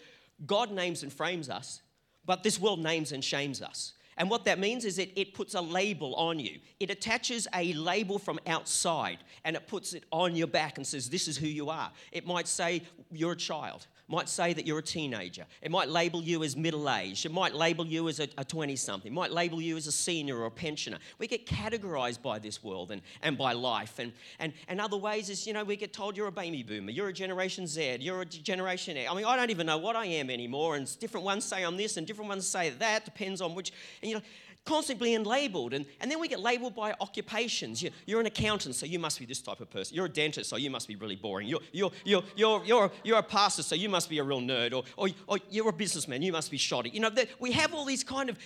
God 0.45 0.71
names 0.71 1.03
and 1.03 1.11
frames 1.11 1.49
us, 1.49 1.81
but 2.25 2.41
this 2.41 2.57
world 2.59 2.79
names 2.81 3.11
and 3.11 3.21
shames 3.23 3.61
us. 3.61 3.93
And 4.15 4.29
what 4.29 4.45
that 4.45 4.57
means 4.57 4.85
is 4.85 4.97
it, 4.97 5.11
it 5.17 5.33
puts 5.33 5.55
a 5.55 5.61
label 5.61 6.15
on 6.15 6.39
you. 6.39 6.59
It 6.79 6.89
attaches 6.89 7.47
a 7.53 7.73
label 7.73 8.17
from 8.17 8.39
outside 8.47 9.17
and 9.43 9.57
it 9.57 9.67
puts 9.67 9.93
it 9.93 10.05
on 10.11 10.35
your 10.35 10.47
back 10.47 10.77
and 10.77 10.87
says, 10.87 11.09
This 11.09 11.27
is 11.27 11.37
who 11.37 11.47
you 11.47 11.69
are. 11.69 11.91
It 12.11 12.25
might 12.25 12.47
say, 12.47 12.81
You're 13.11 13.33
a 13.33 13.37
child 13.37 13.87
might 14.09 14.27
say 14.27 14.53
that 14.53 14.65
you're 14.65 14.79
a 14.79 14.83
teenager. 14.83 15.45
It 15.61 15.71
might 15.71 15.87
label 15.89 16.21
you 16.23 16.43
as 16.43 16.57
middle 16.57 16.89
aged. 16.89 17.25
It 17.25 17.31
might 17.31 17.53
label 17.53 17.85
you 17.85 18.09
as 18.09 18.19
a 18.19 18.27
20 18.27 18.75
something. 18.75 19.11
It 19.11 19.15
might 19.15 19.31
label 19.31 19.61
you 19.61 19.77
as 19.77 19.87
a 19.87 19.91
senior 19.91 20.37
or 20.37 20.45
a 20.45 20.51
pensioner. 20.51 20.97
We 21.19 21.27
get 21.27 21.45
categorized 21.45 22.21
by 22.21 22.39
this 22.39 22.63
world 22.63 22.91
and, 22.91 23.01
and 23.21 23.37
by 23.37 23.53
life. 23.53 23.99
And, 23.99 24.11
and, 24.39 24.53
and 24.67 24.81
other 24.81 24.97
ways 24.97 25.29
is, 25.29 25.45
you 25.45 25.53
know, 25.53 25.63
we 25.63 25.75
get 25.75 25.93
told 25.93 26.17
you're 26.17 26.27
a 26.27 26.31
baby 26.31 26.63
boomer, 26.63 26.91
you're 26.91 27.09
a 27.09 27.13
Generation 27.13 27.67
Z, 27.67 27.97
you're 27.99 28.21
a 28.21 28.25
Generation 28.25 28.97
X. 28.97 29.09
I 29.09 29.15
mean, 29.15 29.25
I 29.25 29.35
don't 29.35 29.51
even 29.51 29.67
know 29.67 29.77
what 29.77 29.95
I 29.95 30.05
am 30.05 30.29
anymore. 30.29 30.75
And 30.75 30.99
different 30.99 31.25
ones 31.25 31.45
say 31.45 31.63
I'm 31.63 31.77
this 31.77 31.97
and 31.97 32.07
different 32.07 32.29
ones 32.29 32.47
say 32.47 32.71
that. 32.71 33.05
Depends 33.05 33.41
on 33.41 33.53
which. 33.53 33.71
And, 34.01 34.09
you 34.09 34.15
know, 34.17 34.23
constantly 34.65 35.09
being 35.09 35.23
labeled. 35.23 35.73
And, 35.73 35.85
and 35.99 36.11
then 36.11 36.19
we 36.19 36.27
get 36.27 36.39
labeled 36.39 36.75
by 36.75 36.93
occupations. 37.01 37.81
You, 37.81 37.91
you're 38.05 38.19
an 38.19 38.25
accountant, 38.25 38.75
so 38.75 38.85
you 38.85 38.99
must 38.99 39.19
be 39.19 39.25
this 39.25 39.41
type 39.41 39.59
of 39.59 39.69
person. 39.69 39.95
You're 39.95 40.05
a 40.05 40.09
dentist, 40.09 40.49
so 40.49 40.57
you 40.57 40.69
must 40.69 40.87
be 40.87 40.95
really 40.95 41.15
boring. 41.15 41.47
You're, 41.47 41.61
you're, 41.71 41.91
you're, 42.03 42.23
you're, 42.35 42.65
you're, 42.65 42.91
you're 43.03 43.17
a 43.19 43.23
pastor, 43.23 43.63
so 43.63 43.75
you 43.75 43.89
must 43.89 44.09
be 44.09 44.19
a 44.19 44.23
real 44.23 44.41
nerd. 44.41 44.73
Or, 44.73 44.83
or, 44.97 45.09
or 45.27 45.37
you're 45.49 45.69
a 45.69 45.73
businessman, 45.73 46.21
you 46.21 46.31
must 46.31 46.51
be 46.51 46.57
shoddy. 46.57 46.89
You 46.89 46.99
know, 46.99 47.11
we 47.39 47.51
have 47.53 47.73
all 47.73 47.85
these 47.85 48.03
kind 48.03 48.29
of 48.29 48.37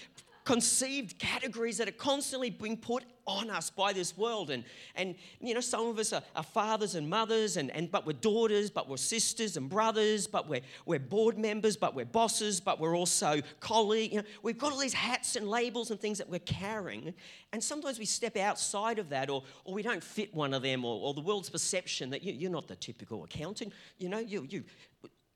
conceived 0.44 1.18
categories 1.20 1.78
that 1.78 1.88
are 1.88 1.94
constantly 1.94 2.50
being 2.50 2.78
put 2.78 3.04
on 3.26 3.50
us 3.50 3.70
by 3.70 3.94
this 3.94 4.18
world. 4.18 4.50
And, 4.50 4.66
and 4.96 5.16
you 5.40 5.54
know, 5.54 5.62
some 5.62 5.88
of 5.88 5.98
us 5.98 6.12
are, 6.12 6.22
are, 6.36 6.44
fathers 6.44 6.96
and 6.96 7.10
mothers, 7.10 7.56
and, 7.56 7.72
and, 7.72 7.90
but 7.90 8.06
we're 8.06 8.14
daughters, 8.14 8.70
but 8.70 8.90
we're 8.90 8.98
sisters 8.98 9.56
and 9.56 9.70
brothers, 9.70 10.28
but 10.28 10.50
we're, 10.50 10.62
we're 10.86 11.00
board 11.00 11.38
members, 11.38 11.78
but 11.78 11.96
we're 11.96 12.06
bosses, 12.06 12.60
but 12.60 12.80
we're 12.80 12.98
also 12.98 13.42
colleagues. 13.62 14.14
You 14.14 14.22
know, 14.22 14.28
we've 14.42 14.58
got 14.58 14.74
all 14.74 14.80
these 14.80 14.94
hats 14.94 15.38
and 15.38 15.48
labels 15.48 15.92
and 15.92 16.00
things 16.00 16.18
that 16.18 16.30
we're 16.30 16.40
carrying. 16.40 17.14
And 17.54 17.64
sometimes 17.64 17.98
we 17.98 18.06
step 18.06 18.36
outside 18.36 19.00
of 19.00 19.10
that, 19.10 19.30
or, 19.30 19.44
or 19.64 19.74
we 19.74 19.82
don't 19.82 20.04
fit 20.04 20.34
one 20.34 20.54
of 20.54 20.62
them, 20.62 20.84
or, 20.84 21.00
or 21.00 21.14
the 21.14 21.22
world's 21.22 21.50
perception 21.50 22.10
that 22.10 22.24
you, 22.24 22.48
are 22.48 22.52
not 22.52 22.68
the 22.68 22.76
typical 22.76 23.24
accountant. 23.24 23.72
You 23.98 24.10
know, 24.10 24.20
you, 24.20 24.46
you, 24.50 24.64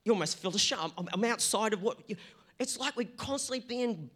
you 0.03 0.11
almost 0.11 0.39
feel 0.39 0.51
the 0.51 0.59
shame. 0.59 0.79
I'm, 0.97 1.07
I'm 1.13 1.23
outside 1.23 1.71
of 1.71 1.81
what 1.81 1.99
you, 2.07 2.17
it's 2.59 2.79
like 2.79 2.95
we're 2.97 3.07
constantly 3.17 3.59
being 3.59 4.09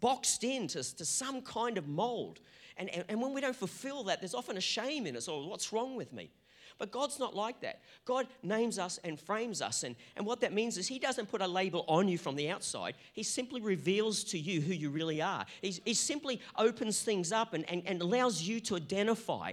boxed 0.00 0.44
into 0.44 0.82
to 0.96 1.04
some 1.04 1.42
kind 1.42 1.78
of 1.78 1.88
mold. 1.88 2.40
And, 2.76 2.88
and, 2.90 3.04
and, 3.08 3.20
when 3.20 3.32
we 3.32 3.40
don't 3.40 3.56
fulfill 3.56 4.04
that, 4.04 4.20
there's 4.20 4.34
often 4.34 4.56
a 4.56 4.60
shame 4.60 5.06
in 5.06 5.16
us, 5.16 5.28
or 5.28 5.48
what's 5.48 5.72
wrong 5.72 5.96
with 5.96 6.12
me? 6.12 6.30
But 6.76 6.90
God's 6.90 7.20
not 7.20 7.36
like 7.36 7.60
that. 7.60 7.80
God 8.04 8.26
names 8.42 8.78
us 8.78 8.98
and 9.04 9.18
frames 9.18 9.62
us. 9.62 9.84
And, 9.84 9.94
and 10.16 10.26
what 10.26 10.40
that 10.40 10.52
means 10.52 10.76
is 10.76 10.88
He 10.88 10.98
doesn't 10.98 11.30
put 11.30 11.40
a 11.40 11.46
label 11.46 11.84
on 11.86 12.08
you 12.08 12.18
from 12.18 12.34
the 12.34 12.50
outside, 12.50 12.94
He 13.12 13.22
simply 13.22 13.60
reveals 13.60 14.24
to 14.24 14.38
you 14.38 14.60
who 14.60 14.72
you 14.72 14.90
really 14.90 15.22
are. 15.22 15.46
He, 15.62 15.80
he 15.84 15.94
simply 15.94 16.40
opens 16.58 17.02
things 17.02 17.32
up 17.32 17.54
and, 17.54 17.68
and, 17.70 17.82
and 17.86 18.02
allows 18.02 18.42
you 18.42 18.60
to 18.60 18.76
identify 18.76 19.52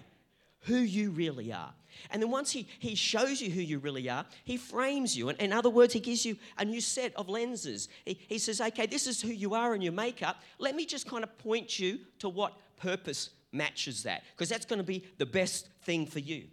who 0.62 0.78
you 0.78 1.12
really 1.12 1.52
are. 1.52 1.74
And 2.10 2.22
then 2.22 2.32
once 2.32 2.52
he, 2.52 2.68
he 2.80 2.96
shows 2.96 3.42
you 3.42 3.52
who 3.52 3.62
you 3.62 3.80
really 3.80 4.10
are, 4.10 4.26
he 4.44 4.58
frames 4.58 5.18
you. 5.18 5.30
And 5.30 5.40
in 5.40 5.54
other 5.54 5.70
words, 5.70 5.94
he 5.94 6.00
gives 6.00 6.26
you 6.26 6.38
a 6.58 6.66
new 6.66 6.82
set 6.82 7.14
of 7.16 7.30
lenses. 7.30 7.90
He, 8.06 8.20
he 8.28 8.38
says, 8.38 8.62
okay, 8.62 8.86
this 8.86 9.08
is 9.08 9.22
who 9.22 9.30
you 9.30 9.54
are 9.54 9.76
in 9.76 9.82
your 9.82 9.94
makeup. 9.94 10.42
Let 10.58 10.76
me 10.76 10.86
just 10.86 11.08
kind 11.08 11.24
of 11.24 11.38
point 11.38 11.80
you 11.80 12.00
to 12.20 12.30
what 12.30 12.54
purpose 12.78 13.32
matches 13.52 14.04
that, 14.04 14.24
because 14.32 14.50
that's 14.50 14.66
going 14.66 14.80
to 14.80 14.84
be 14.84 15.04
the 15.18 15.26
best 15.26 15.68
thing 15.84 16.06
for 16.06 16.20
you. 16.20 16.46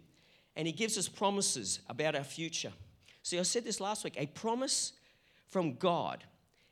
And 0.55 0.67
he 0.67 0.73
gives 0.73 0.97
us 0.97 1.07
promises 1.07 1.79
about 1.87 2.15
our 2.15 2.23
future. 2.23 2.73
See, 3.23 3.39
I 3.39 3.43
said 3.43 3.63
this 3.63 3.79
last 3.79 4.03
week 4.03 4.15
a 4.17 4.25
promise 4.25 4.93
from 5.47 5.75
God 5.75 6.23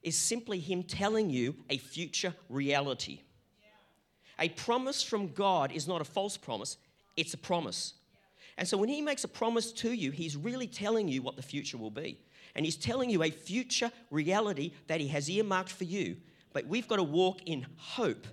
is 0.04 0.18
simply 0.18 0.59
him 0.59 0.84
telling 0.84 1.30
you 1.30 1.56
a 1.69 1.78
future 1.78 2.34
reality. 2.50 3.22
A 4.40 4.50
promise 4.50 5.02
from 5.02 5.34
God 5.34 5.72
is 5.72 5.88
not 5.88 6.02
a 6.02 6.06
false 6.06 6.38
promise, 6.38 6.78
it's 7.17 7.33
a 7.33 7.38
promise. 7.38 7.95
And 8.57 8.67
so 8.67 8.78
when 8.78 8.89
he 8.89 9.01
makes 9.01 9.23
a 9.23 9.28
promise 9.28 9.72
to 9.73 9.91
you, 9.91 10.11
he's 10.11 10.35
really 10.35 10.67
telling 10.67 11.07
you 11.07 11.22
what 11.22 11.35
the 11.35 11.41
future 11.41 11.78
will 11.78 11.91
be. 11.91 12.19
And 12.55 12.66
he's 12.66 12.78
telling 12.78 13.09
you 13.09 13.22
a 13.23 13.29
future 13.29 13.91
reality 14.09 14.72
that 14.88 15.00
he 15.00 15.07
has 15.09 15.29
earmarked 15.29 15.72
for 15.72 15.83
you. 15.83 16.17
But 16.53 16.66
we've 16.66 16.88
got 16.88 16.95
to 16.95 17.03
walk 17.03 17.41
in 17.45 17.67
hope, 17.75 18.25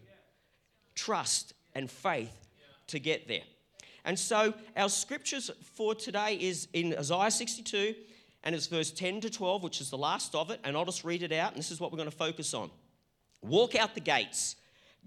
trust, 0.94 1.53
and 1.75 1.91
faith 1.91 2.47
to 2.87 2.99
get 2.99 3.28
there. 3.28 3.43
And 4.06 4.19
so 4.19 4.55
our 4.77 4.89
scriptures 4.89 5.50
for 5.75 5.94
today 5.94 6.37
is 6.41 6.69
in 6.73 6.94
Isaiah 6.97 7.31
62, 7.31 7.94
and 8.44 8.55
it's 8.55 8.67
verse 8.67 8.91
10 8.91 9.23
to 9.23 9.31
12, 9.31 9.62
which 9.62 9.81
is 9.81 9.91
the 9.91 9.99
last 9.99 10.34
of 10.34 10.50
it. 10.50 10.61
And 10.65 10.77
I'll 10.77 10.84
just 10.84 11.05
read 11.05 11.23
it 11.23 11.33
out, 11.33 11.53
and 11.53 11.59
this 11.59 11.71
is 11.71 11.81
what 11.81 11.93
we're 11.93 11.99
going 11.99 12.11
to 12.11 12.17
focus 12.17 12.55
on. 12.55 12.71
Walk 13.43 13.75
out 13.75 13.94
the 13.94 14.00
gates, 14.00 14.56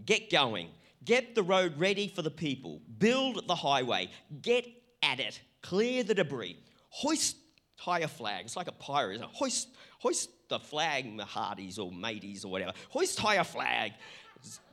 get 0.05 0.29
going 0.29 0.69
Get 1.06 1.35
the 1.35 1.44
road 1.44 1.78
ready 1.78 2.08
for 2.08 2.22
the 2.22 2.31
people. 2.31 2.81
Build 3.00 3.47
the 3.47 3.56
highway. 3.56 4.09
Get 4.41 4.68
at 5.02 5.19
it. 5.19 5.40
Clear 5.62 6.03
the 6.03 6.13
debris. 6.13 6.58
Hoist 6.90 7.38
higher 7.75 8.08
flag. 8.08 8.46
It's 8.46 8.56
like 8.56 8.68
a 8.68 8.74
pirate, 8.74 9.16
isn't 9.16 9.24
it? 9.24 9.30
Hoist, 9.34 9.69
hoist 10.00 10.30
the 10.50 10.59
flag, 10.59 11.18
the 11.18 11.25
Hardies 11.25 11.78
or 11.78 11.91
Mateys 11.91 12.44
or 12.44 12.52
whatever. 12.52 12.74
Hoist 12.90 13.19
higher 13.19 13.44
flag. 13.44 13.94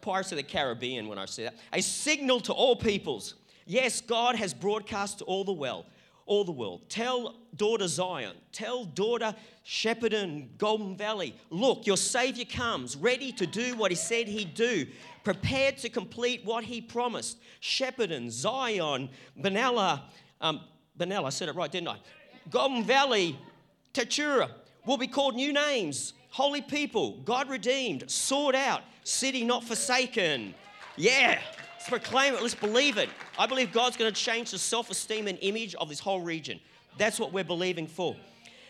Pirates 0.00 0.32
of 0.32 0.36
the 0.36 0.42
Caribbean 0.42 1.08
when 1.08 1.18
I 1.18 1.26
say 1.26 1.44
that. 1.44 1.56
A 1.72 1.80
signal 1.80 2.40
to 2.40 2.52
all 2.52 2.76
peoples. 2.76 3.34
Yes, 3.66 4.00
God 4.00 4.36
has 4.36 4.52
broadcast 4.52 5.18
to 5.18 5.24
all 5.24 5.44
the 5.44 5.52
well 5.52 5.86
all 6.26 6.44
the 6.44 6.52
world. 6.52 6.88
Tell 6.88 7.34
daughter 7.56 7.88
Zion, 7.88 8.36
tell 8.52 8.84
daughter 8.84 9.34
Shepparton, 9.66 10.48
Goulburn 10.58 10.96
Valley, 10.96 11.34
look, 11.50 11.86
your 11.86 11.96
Savior 11.96 12.44
comes, 12.44 12.96
ready 12.96 13.32
to 13.32 13.46
do 13.46 13.74
what 13.76 13.90
He 13.90 13.96
said 13.96 14.28
He'd 14.28 14.54
do, 14.54 14.86
prepared 15.22 15.78
to 15.78 15.88
complete 15.88 16.44
what 16.44 16.64
He 16.64 16.80
promised. 16.80 17.38
Shepparton, 17.62 18.30
Zion, 18.30 19.08
Benalla, 19.40 20.02
um, 20.40 20.60
I 21.00 21.28
said 21.30 21.48
it 21.48 21.54
right, 21.54 21.70
didn't 21.70 21.88
I? 21.88 21.96
Goulburn 22.50 22.84
Valley, 22.84 23.38
Tatura 23.92 24.50
will 24.86 24.98
be 24.98 25.06
called 25.06 25.34
new 25.34 25.52
names. 25.52 26.12
Holy 26.30 26.60
people, 26.60 27.20
God 27.24 27.48
redeemed, 27.48 28.10
sought 28.10 28.54
out, 28.54 28.82
city 29.04 29.44
not 29.44 29.64
forsaken. 29.64 30.54
Yeah, 30.96 31.40
Let's 31.84 32.02
proclaim 32.02 32.32
it. 32.32 32.40
Let's 32.40 32.54
believe 32.54 32.96
it. 32.96 33.10
I 33.38 33.46
believe 33.46 33.70
God's 33.70 33.98
going 33.98 34.10
to 34.10 34.18
change 34.18 34.52
the 34.52 34.58
self 34.58 34.88
esteem 34.88 35.28
and 35.28 35.36
image 35.42 35.74
of 35.74 35.90
this 35.90 36.00
whole 36.00 36.22
region. 36.22 36.58
That's 36.96 37.20
what 37.20 37.30
we're 37.30 37.44
believing 37.44 37.86
for. 37.86 38.16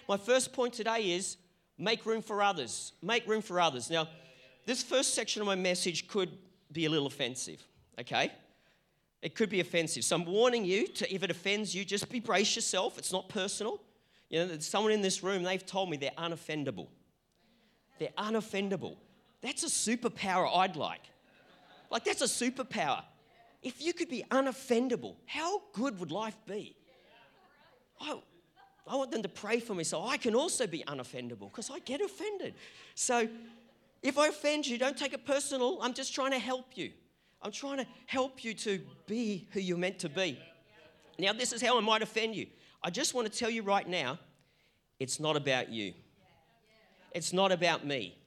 My 0.08 0.16
first 0.16 0.52
point 0.52 0.72
today 0.72 1.12
is 1.12 1.36
make 1.78 2.06
room 2.06 2.22
for 2.22 2.42
others. 2.42 2.92
Make 3.02 3.28
room 3.28 3.40
for 3.40 3.60
others. 3.60 3.88
Now, 3.88 4.08
this 4.66 4.82
first 4.82 5.14
section 5.14 5.40
of 5.40 5.46
my 5.46 5.54
message 5.54 6.08
could 6.08 6.28
be 6.72 6.86
a 6.86 6.90
little 6.90 7.06
offensive, 7.06 7.62
okay? 8.00 8.32
It 9.22 9.36
could 9.36 9.48
be 9.48 9.60
offensive. 9.60 10.02
So 10.02 10.16
I'm 10.16 10.24
warning 10.24 10.64
you 10.64 10.88
to, 10.88 11.14
if 11.14 11.22
it 11.22 11.30
offends 11.30 11.72
you, 11.72 11.84
just 11.84 12.08
be 12.10 12.18
brace 12.18 12.56
yourself. 12.56 12.98
It's 12.98 13.12
not 13.12 13.28
personal. 13.28 13.80
You 14.28 14.44
know, 14.44 14.58
someone 14.58 14.90
in 14.90 15.02
this 15.02 15.22
room, 15.22 15.44
they've 15.44 15.64
told 15.64 15.88
me 15.88 15.96
they're 15.98 16.10
unoffendable. 16.18 16.88
They're 18.00 18.08
unoffendable. 18.18 18.96
That's 19.40 19.62
a 19.62 19.66
superpower 19.68 20.50
I'd 20.52 20.74
like. 20.74 21.02
Like, 21.92 22.04
that's 22.04 22.22
a 22.22 22.50
superpower. 22.50 23.04
If 23.64 23.82
you 23.82 23.94
could 23.94 24.10
be 24.10 24.24
unoffendable, 24.30 25.16
how 25.26 25.62
good 25.72 25.98
would 25.98 26.12
life 26.12 26.36
be? 26.46 26.76
I, 28.00 28.20
I 28.86 28.96
want 28.96 29.10
them 29.10 29.22
to 29.22 29.28
pray 29.28 29.58
for 29.58 29.74
me 29.74 29.82
so 29.84 30.04
I 30.04 30.18
can 30.18 30.34
also 30.34 30.66
be 30.66 30.84
unoffendable 30.86 31.50
because 31.50 31.70
I 31.70 31.78
get 31.80 32.02
offended. 32.02 32.54
So, 32.94 33.26
if 34.02 34.18
I 34.18 34.28
offend 34.28 34.66
you, 34.66 34.76
don't 34.76 34.98
take 34.98 35.14
it 35.14 35.24
personal. 35.24 35.78
I'm 35.80 35.94
just 35.94 36.14
trying 36.14 36.32
to 36.32 36.38
help 36.38 36.76
you. 36.76 36.92
I'm 37.40 37.52
trying 37.52 37.78
to 37.78 37.86
help 38.04 38.44
you 38.44 38.52
to 38.52 38.80
be 39.06 39.48
who 39.52 39.60
you're 39.60 39.78
meant 39.78 39.98
to 40.00 40.10
be. 40.10 40.38
Now, 41.18 41.32
this 41.32 41.54
is 41.54 41.62
how 41.62 41.78
I 41.78 41.80
might 41.80 42.02
offend 42.02 42.36
you. 42.36 42.46
I 42.82 42.90
just 42.90 43.14
want 43.14 43.32
to 43.32 43.38
tell 43.38 43.48
you 43.48 43.62
right 43.62 43.88
now 43.88 44.18
it's 45.00 45.18
not 45.18 45.36
about 45.36 45.70
you, 45.70 45.94
it's 47.12 47.32
not 47.32 47.50
about 47.50 47.86
me. 47.86 48.18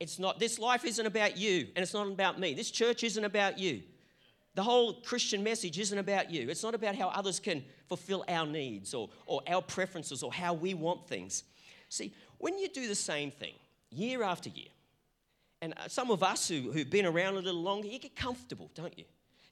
It's 0.00 0.18
not, 0.18 0.38
this 0.38 0.58
life 0.58 0.84
isn't 0.84 1.06
about 1.06 1.36
you 1.36 1.68
and 1.74 1.82
it's 1.82 1.94
not 1.94 2.08
about 2.08 2.38
me. 2.38 2.52
This 2.52 2.70
church 2.70 3.04
isn't 3.04 3.24
about 3.24 3.58
you. 3.58 3.82
The 4.54 4.62
whole 4.62 4.94
Christian 4.94 5.42
message 5.42 5.78
isn't 5.78 5.98
about 5.98 6.30
you. 6.30 6.48
It's 6.48 6.62
not 6.62 6.74
about 6.74 6.94
how 6.94 7.08
others 7.08 7.40
can 7.40 7.64
fulfill 7.88 8.24
our 8.28 8.46
needs 8.46 8.94
or, 8.94 9.10
or 9.26 9.42
our 9.48 9.60
preferences 9.60 10.22
or 10.22 10.32
how 10.32 10.54
we 10.54 10.74
want 10.74 11.08
things. 11.08 11.42
See, 11.88 12.14
when 12.38 12.58
you 12.58 12.68
do 12.68 12.86
the 12.86 12.94
same 12.94 13.30
thing 13.30 13.54
year 13.90 14.22
after 14.22 14.50
year, 14.50 14.68
and 15.60 15.72
uh, 15.72 15.88
some 15.88 16.10
of 16.10 16.22
us 16.22 16.46
who, 16.46 16.72
who've 16.72 16.90
been 16.90 17.06
around 17.06 17.34
a 17.34 17.40
little 17.40 17.62
longer, 17.62 17.88
you 17.88 17.98
get 17.98 18.14
comfortable, 18.14 18.70
don't 18.74 18.96
you? 18.98 19.04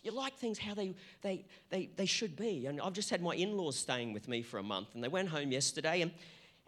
You 0.03 0.11
like 0.11 0.37
things 0.37 0.59
how 0.59 0.75
they, 0.75 0.95
they, 1.23 1.45
they, 1.71 1.91
they 1.97 2.07
should 2.07 2.37
be. 2.37 2.67
And 2.67 2.81
I've 2.81 2.93
just 2.93 3.09
had 3.09 3.23
my 3.23 3.35
in 3.35 3.57
laws 3.57 3.77
staying 3.77 4.13
with 4.13 4.29
me 4.29 4.43
for 4.43 4.59
a 4.59 4.63
month, 4.63 4.89
and 4.95 5.03
they 5.03 5.09
went 5.09 5.29
home 5.29 5.53
yesterday, 5.53 6.03
and, 6.03 6.11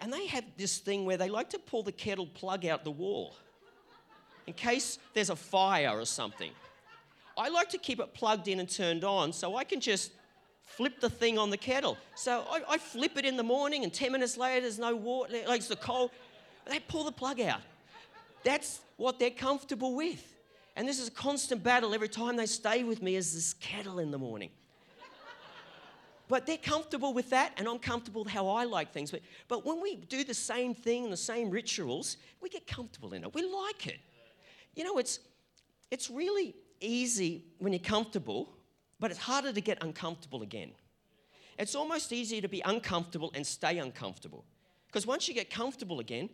and 0.00 0.12
they 0.12 0.26
have 0.28 0.44
this 0.56 0.78
thing 0.78 1.04
where 1.04 1.16
they 1.16 1.28
like 1.28 1.50
to 1.50 1.58
pull 1.58 1.82
the 1.82 1.92
kettle 1.92 2.26
plug 2.26 2.64
out 2.64 2.84
the 2.84 2.90
wall 2.90 3.36
in 4.46 4.52
case 4.52 4.98
there's 5.14 5.30
a 5.30 5.36
fire 5.36 5.98
or 5.98 6.04
something. 6.04 6.50
I 7.36 7.48
like 7.48 7.68
to 7.70 7.78
keep 7.78 8.00
it 8.00 8.14
plugged 8.14 8.48
in 8.48 8.60
and 8.60 8.68
turned 8.68 9.04
on 9.04 9.32
so 9.32 9.56
I 9.56 9.64
can 9.64 9.80
just 9.80 10.12
flip 10.64 11.00
the 11.00 11.10
thing 11.10 11.38
on 11.38 11.50
the 11.50 11.56
kettle. 11.56 11.96
So 12.14 12.44
I, 12.50 12.62
I 12.68 12.78
flip 12.78 13.16
it 13.16 13.24
in 13.24 13.36
the 13.36 13.42
morning, 13.42 13.84
and 13.84 13.92
10 13.92 14.12
minutes 14.12 14.36
later, 14.36 14.62
there's 14.62 14.78
no 14.78 14.94
water, 14.94 15.34
like 15.46 15.58
it's 15.58 15.68
the 15.68 15.76
cold. 15.76 16.10
They 16.66 16.80
pull 16.80 17.04
the 17.04 17.12
plug 17.12 17.40
out. 17.40 17.60
That's 18.42 18.80
what 18.96 19.18
they're 19.18 19.30
comfortable 19.30 19.94
with. 19.94 20.34
And 20.76 20.88
this 20.88 20.98
is 20.98 21.08
a 21.08 21.12
constant 21.12 21.62
battle 21.62 21.94
every 21.94 22.08
time 22.08 22.36
they 22.36 22.46
stay 22.46 22.82
with 22.82 23.02
me 23.02 23.16
is 23.16 23.34
this 23.34 23.54
kettle 23.54 23.98
in 23.98 24.10
the 24.10 24.18
morning. 24.18 24.50
but 26.28 26.46
they're 26.46 26.56
comfortable 26.56 27.12
with 27.12 27.30
that, 27.30 27.52
and 27.56 27.68
I'm 27.68 27.78
comfortable 27.78 28.24
with 28.24 28.32
how 28.32 28.48
I 28.48 28.64
like 28.64 28.92
things. 28.92 29.10
But, 29.10 29.20
but 29.46 29.64
when 29.64 29.80
we 29.80 29.96
do 29.96 30.24
the 30.24 30.34
same 30.34 30.74
thing, 30.74 31.10
the 31.10 31.16
same 31.16 31.50
rituals, 31.50 32.16
we 32.40 32.48
get 32.48 32.66
comfortable 32.66 33.12
in 33.12 33.24
it. 33.24 33.34
We 33.34 33.42
like 33.42 33.86
it. 33.86 33.98
You 34.74 34.84
know, 34.84 34.98
it's, 34.98 35.20
it's 35.90 36.10
really 36.10 36.54
easy 36.84 37.44
when 37.58 37.72
you're 37.72 37.80
comfortable, 37.80 38.48
but 39.00 39.10
it's 39.10 39.20
harder 39.20 39.52
to 39.52 39.60
get 39.60 39.82
uncomfortable 39.82 40.42
again. 40.42 40.72
It's 41.58 41.74
almost 41.74 42.12
easier 42.12 42.40
to 42.40 42.48
be 42.48 42.62
uncomfortable 42.64 43.30
and 43.34 43.46
stay 43.46 43.78
uncomfortable. 43.78 44.44
Because 44.86 45.06
once 45.06 45.28
you 45.28 45.34
get 45.34 45.50
comfortable 45.50 46.00
again, 46.00 46.28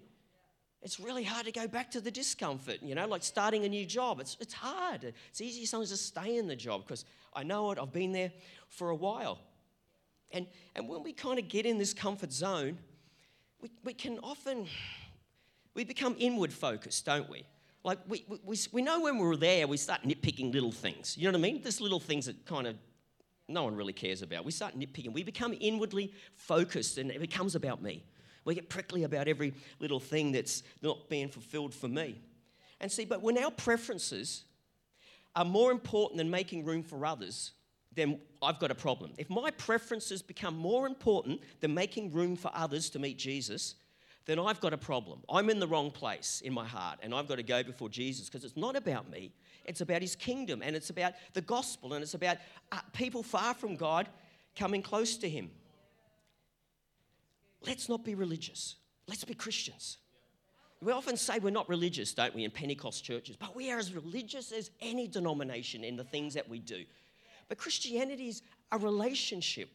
it's 0.82 0.98
really 0.98 1.24
hard 1.24 1.44
to 1.46 1.52
go 1.52 1.68
back 1.68 1.90
to 1.90 2.00
the 2.00 2.10
discomfort, 2.10 2.78
you 2.82 2.94
know, 2.94 3.06
like 3.06 3.22
starting 3.22 3.64
a 3.64 3.68
new 3.68 3.84
job. 3.84 4.18
It's, 4.18 4.36
it's 4.40 4.54
hard. 4.54 5.12
It's 5.28 5.40
easy 5.40 5.66
sometimes 5.66 5.90
to 5.90 5.96
stay 5.96 6.38
in 6.38 6.46
the 6.46 6.56
job 6.56 6.84
because 6.84 7.04
I 7.34 7.42
know 7.42 7.70
it, 7.70 7.78
I've 7.78 7.92
been 7.92 8.12
there 8.12 8.32
for 8.68 8.90
a 8.90 8.94
while. 8.94 9.38
And, 10.32 10.46
and 10.74 10.88
when 10.88 11.02
we 11.02 11.12
kind 11.12 11.38
of 11.38 11.48
get 11.48 11.66
in 11.66 11.76
this 11.76 11.92
comfort 11.92 12.32
zone, 12.32 12.78
we, 13.60 13.70
we 13.84 13.92
can 13.92 14.18
often, 14.22 14.66
we 15.74 15.84
become 15.84 16.16
inward 16.18 16.52
focused, 16.52 17.04
don't 17.04 17.28
we? 17.28 17.44
Like, 17.82 17.98
we, 18.08 18.24
we, 18.44 18.58
we 18.72 18.82
know 18.82 19.00
when 19.00 19.18
we're 19.18 19.36
there, 19.36 19.66
we 19.66 19.76
start 19.76 20.02
nitpicking 20.02 20.52
little 20.52 20.72
things. 20.72 21.16
You 21.16 21.24
know 21.24 21.38
what 21.38 21.38
I 21.38 21.52
mean? 21.52 21.62
There's 21.62 21.80
little 21.80 22.00
things 22.00 22.26
that 22.26 22.44
kind 22.44 22.66
of 22.66 22.76
no 23.48 23.64
one 23.64 23.74
really 23.74 23.92
cares 23.92 24.22
about. 24.22 24.44
We 24.44 24.52
start 24.52 24.78
nitpicking. 24.78 25.12
We 25.12 25.22
become 25.22 25.54
inwardly 25.60 26.12
focused 26.34 26.98
and 26.98 27.10
it 27.10 27.20
becomes 27.20 27.54
about 27.54 27.82
me. 27.82 28.04
We 28.44 28.54
get 28.54 28.68
prickly 28.68 29.04
about 29.04 29.28
every 29.28 29.52
little 29.80 30.00
thing 30.00 30.32
that's 30.32 30.62
not 30.82 31.08
being 31.08 31.28
fulfilled 31.28 31.74
for 31.74 31.88
me. 31.88 32.20
And 32.80 32.90
see, 32.90 33.04
but 33.04 33.22
when 33.22 33.36
our 33.38 33.50
preferences 33.50 34.44
are 35.36 35.44
more 35.44 35.70
important 35.70 36.18
than 36.18 36.30
making 36.30 36.64
room 36.64 36.82
for 36.82 37.04
others, 37.04 37.52
then 37.94 38.20
I've 38.40 38.58
got 38.58 38.70
a 38.70 38.74
problem. 38.74 39.12
If 39.18 39.28
my 39.28 39.50
preferences 39.50 40.22
become 40.22 40.56
more 40.56 40.86
important 40.86 41.40
than 41.60 41.74
making 41.74 42.12
room 42.12 42.36
for 42.36 42.50
others 42.54 42.88
to 42.90 42.98
meet 42.98 43.18
Jesus, 43.18 43.74
then 44.30 44.38
I've 44.38 44.60
got 44.60 44.72
a 44.72 44.78
problem. 44.78 45.20
I'm 45.28 45.50
in 45.50 45.58
the 45.58 45.66
wrong 45.66 45.90
place 45.90 46.40
in 46.44 46.52
my 46.52 46.64
heart, 46.64 47.00
and 47.02 47.12
I've 47.12 47.26
got 47.26 47.36
to 47.36 47.42
go 47.42 47.64
before 47.64 47.88
Jesus 47.88 48.26
because 48.28 48.44
it's 48.44 48.56
not 48.56 48.76
about 48.76 49.10
me. 49.10 49.32
It's 49.64 49.80
about 49.80 50.02
his 50.02 50.14
kingdom, 50.14 50.62
and 50.62 50.76
it's 50.76 50.90
about 50.90 51.14
the 51.32 51.40
gospel, 51.40 51.94
and 51.94 52.02
it's 52.02 52.14
about 52.14 52.36
uh, 52.70 52.78
people 52.92 53.24
far 53.24 53.54
from 53.54 53.74
God 53.74 54.08
coming 54.56 54.82
close 54.82 55.16
to 55.16 55.28
him. 55.28 55.50
Let's 57.66 57.88
not 57.88 58.04
be 58.04 58.14
religious. 58.14 58.76
Let's 59.08 59.24
be 59.24 59.34
Christians. 59.34 59.98
We 60.80 60.92
often 60.92 61.16
say 61.16 61.40
we're 61.40 61.50
not 61.50 61.68
religious, 61.68 62.14
don't 62.14 62.34
we, 62.34 62.44
in 62.44 62.52
Pentecost 62.52 63.04
churches, 63.04 63.36
but 63.36 63.56
we 63.56 63.70
are 63.72 63.78
as 63.78 63.92
religious 63.92 64.52
as 64.52 64.70
any 64.80 65.08
denomination 65.08 65.82
in 65.82 65.96
the 65.96 66.04
things 66.04 66.34
that 66.34 66.48
we 66.48 66.60
do. 66.60 66.84
But 67.48 67.58
Christianity 67.58 68.28
is 68.28 68.42
a 68.70 68.78
relationship 68.78 69.70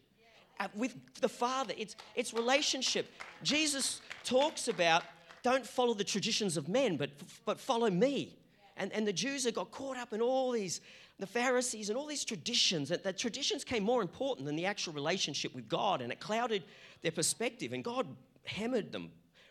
uh, 0.58 0.68
with 0.74 0.94
the 1.20 1.28
Father, 1.28 1.74
it's, 1.76 1.96
it's 2.14 2.32
relationship. 2.32 3.10
Jesus 3.42 4.00
talks 4.26 4.68
about 4.68 5.02
don't 5.42 5.64
follow 5.64 5.94
the 5.94 6.04
traditions 6.04 6.56
of 6.56 6.68
men, 6.68 6.96
but, 6.96 7.10
but 7.44 7.60
follow 7.60 7.88
me. 7.88 8.36
And, 8.76 8.92
and 8.92 9.06
the 9.06 9.12
Jews 9.12 9.44
have 9.44 9.54
got 9.54 9.70
caught 9.70 9.96
up 9.96 10.12
in 10.12 10.20
all 10.20 10.50
these, 10.50 10.80
the 11.18 11.26
Pharisees 11.26 11.88
and 11.88 11.96
all 11.96 12.06
these 12.06 12.24
traditions, 12.24 12.88
that 12.88 13.16
traditions 13.16 13.64
came 13.64 13.82
more 13.82 14.02
important 14.02 14.46
than 14.46 14.56
the 14.56 14.66
actual 14.66 14.92
relationship 14.92 15.54
with 15.54 15.68
God, 15.68 16.02
and 16.02 16.12
it 16.12 16.20
clouded 16.20 16.64
their 17.02 17.12
perspective, 17.12 17.72
and 17.72 17.84
God 17.84 18.06
hammered 18.44 18.92
them 18.92 19.10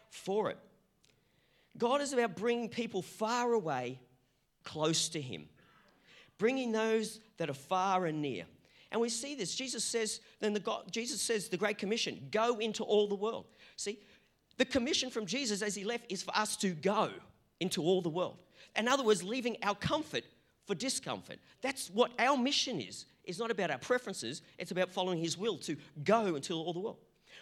for 0.10 0.52
it. 0.52 0.58
God 1.78 2.02
is 2.02 2.14
about 2.14 2.36
bringing 2.36 2.70
people 2.70 3.02
far 3.02 3.54
away 3.54 4.00
close 4.64 5.10
to 5.10 5.22
Him, 5.22 5.48
bringing 6.38 6.72
those 6.72 7.20
that 7.38 7.50
are 7.50 7.54
far 7.54 8.06
and 8.06 8.22
near. 8.22 8.46
And 8.92 9.02
we 9.02 9.10
see 9.10 9.36
this. 9.36 9.56
Jesus 9.56 9.84
says, 9.84 10.22
then 10.40 10.54
the 10.54 10.60
God, 10.60 10.92
Jesus 10.92 11.22
says 11.22 11.50
the 11.50 11.58
Great 11.58 11.78
Commission, 11.78 12.28
go 12.32 12.58
into 12.60 12.84
all 12.84 13.08
the 13.08 13.16
world. 13.16 13.46
See, 13.76 14.00
the 14.58 14.66
commission 14.66 15.10
from 15.10 15.26
Jesus 15.26 15.62
as 15.62 15.76
he 15.76 15.84
left 15.84 16.06
is 16.10 16.24
for 16.24 16.36
us 16.36 16.56
to 16.58 16.70
go 16.70 17.10
into 17.60 17.82
all 17.82 18.02
the 18.02 18.10
world. 18.10 18.38
In 18.76 18.88
other 18.88 19.04
words, 19.04 19.24
leaving 19.24 19.58
our 19.64 19.76
comfort 19.76 20.24
for 20.66 20.76
discomfort. 20.76 21.40
That's 21.62 21.90
what 21.90 22.12
our 22.20 22.38
mission 22.38 22.80
is. 22.80 23.06
It's 23.24 23.40
not 23.40 23.52
about 23.52 23.72
our 23.72 23.78
preferences, 23.78 24.42
it's 24.58 24.72
about 24.72 24.92
following 24.92 25.20
his 25.20 25.38
will 25.38 25.58
to 25.60 25.76
go 26.04 26.36
into 26.36 26.54
all 26.54 26.74
the 26.74 26.80
world. 26.80 26.98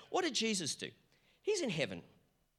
What 0.10 0.24
did 0.24 0.34
Jesus 0.34 0.76
do? 0.76 0.90
He's 1.42 1.62
in 1.62 1.70
heaven. 1.70 2.02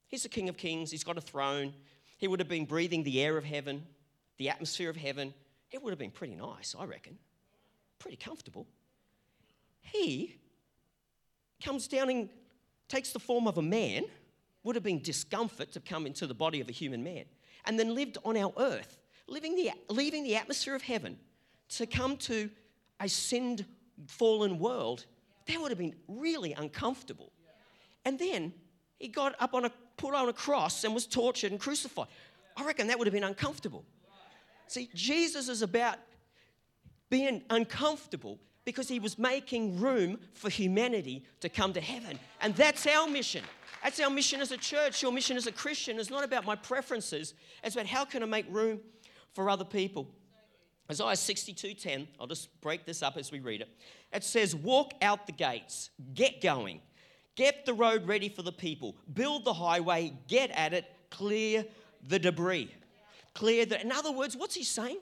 He's 0.09 0.23
the 0.23 0.29
King 0.29 0.49
of 0.49 0.57
Kings. 0.57 0.91
He's 0.91 1.05
got 1.05 1.17
a 1.17 1.23
throne. 1.23 1.73
He 2.19 2.29
would 2.29 2.39
have 2.39 2.49
been 2.49 2.67
breathing 2.67 3.03
the 3.03 3.23
air 3.23 3.37
of 3.37 3.45
heaven, 3.45 3.85
the 4.37 4.51
atmosphere 4.51 4.91
of 4.91 4.97
heaven. 4.97 5.33
It 5.71 5.83
would 5.83 5.91
have 5.91 5.99
been 5.99 6.11
pretty 6.11 6.35
nice, 6.35 6.75
I 6.79 6.85
reckon. 6.85 7.19
Pretty 7.99 8.17
comfortable. 8.17 8.67
He 9.81 10.37
comes 11.63 11.89
down 11.89 12.11
and 12.11 12.29
takes 12.89 13.13
the 13.13 13.19
form 13.19 13.49
of 13.49 13.59
a 13.59 13.63
man, 13.63 14.05
would 14.65 14.75
have 14.75 14.83
been 14.83 15.01
discomfort 15.01 15.73
to 15.73 15.81
come 15.81 16.07
into 16.07 16.27
the 16.27 16.35
body 16.35 16.61
of 16.61 16.69
a 16.69 16.73
human 16.73 17.05
man, 17.05 17.25
and 17.67 17.79
then 17.79 17.95
lived 17.95 18.19
on 18.25 18.37
our 18.37 18.53
earth, 18.59 18.99
living 19.29 19.55
the, 19.55 19.71
leaving 19.89 20.25
the 20.25 20.37
atmosphere 20.37 20.75
of 20.75 20.83
heaven 20.83 21.17
to 21.69 21.87
come 21.87 22.17
to 22.17 22.51
a 23.01 23.09
sinned, 23.09 23.65
fallen 24.09 24.59
world. 24.59 25.07
That 25.47 25.61
would 25.61 25.71
have 25.71 25.79
been 25.79 25.95
really 26.09 26.53
uncomfortable. 26.53 27.31
And 28.05 28.19
then 28.19 28.53
he 28.99 29.09
got 29.09 29.35
up 29.39 29.55
on 29.55 29.67
a, 29.67 29.73
put 29.97 30.15
on 30.15 30.29
a 30.29 30.33
cross 30.33 30.85
and 30.85 30.95
was 30.95 31.07
tortured 31.07 31.53
and 31.53 31.61
crucified. 31.61 32.09
I 32.57 32.65
reckon 32.65 32.87
that 32.89 32.99
would 32.99 33.07
have 33.07 33.15
been 33.15 33.25
uncomfortable. 33.25 33.85
See, 34.67 34.89
Jesus 34.95 35.49
is 35.49 35.63
about 35.63 35.99
being 37.11 37.43
uncomfortable 37.51 38.39
because 38.65 38.89
he 38.89 38.99
was 38.99 39.19
making 39.19 39.79
room 39.79 40.19
for 40.33 40.49
humanity 40.49 41.25
to 41.41 41.49
come 41.49 41.73
to 41.75 41.81
heaven. 41.81 42.19
And 42.41 42.57
that's 42.57 42.87
our 42.87 43.07
mission. 43.07 43.45
That's 43.85 44.01
our 44.01 44.09
mission 44.09 44.41
as 44.41 44.51
a 44.51 44.57
church. 44.57 45.03
Your 45.03 45.13
mission 45.13 45.37
as 45.37 45.47
a 45.47 45.53
Christian 45.53 45.99
is 45.99 46.11
not 46.11 46.25
about 46.25 46.47
my 46.47 46.57
preferences, 46.57 47.35
it's 47.63 47.77
about 47.77 47.87
how 47.87 48.07
can 48.07 48.23
I 48.23 48.27
make 48.27 48.47
room 48.49 48.81
for 49.35 49.51
other 49.51 49.65
people. 49.65 50.09
Isaiah 50.91 51.17
62:10, 51.17 52.09
I'll 52.19 52.27
just 52.27 52.61
break 52.61 52.87
this 52.87 53.03
up 53.03 53.17
as 53.17 53.31
we 53.31 53.41
read 53.41 53.61
it. 53.61 53.69
It 54.13 54.25
says, 54.25 54.55
Walk 54.55 54.93
out 55.03 55.27
the 55.27 55.33
gates, 55.33 55.91
get 56.15 56.41
going, 56.41 56.81
get 57.37 57.67
the 57.67 57.75
road 57.75 58.07
ready 58.09 58.31
for 58.31 58.43
the 58.43 58.53
people, 58.53 58.97
build 59.13 59.45
the 59.45 59.55
highway, 59.55 60.15
get 60.29 60.51
at 60.51 60.73
it, 60.73 60.91
clear 61.11 61.65
the 62.07 62.19
debris. 62.19 62.75
Clear 63.35 63.67
the, 63.67 63.81
in 63.81 63.93
other 63.93 64.13
words, 64.13 64.37
what's 64.37 64.55
he 64.55 64.65
saying? 64.65 65.01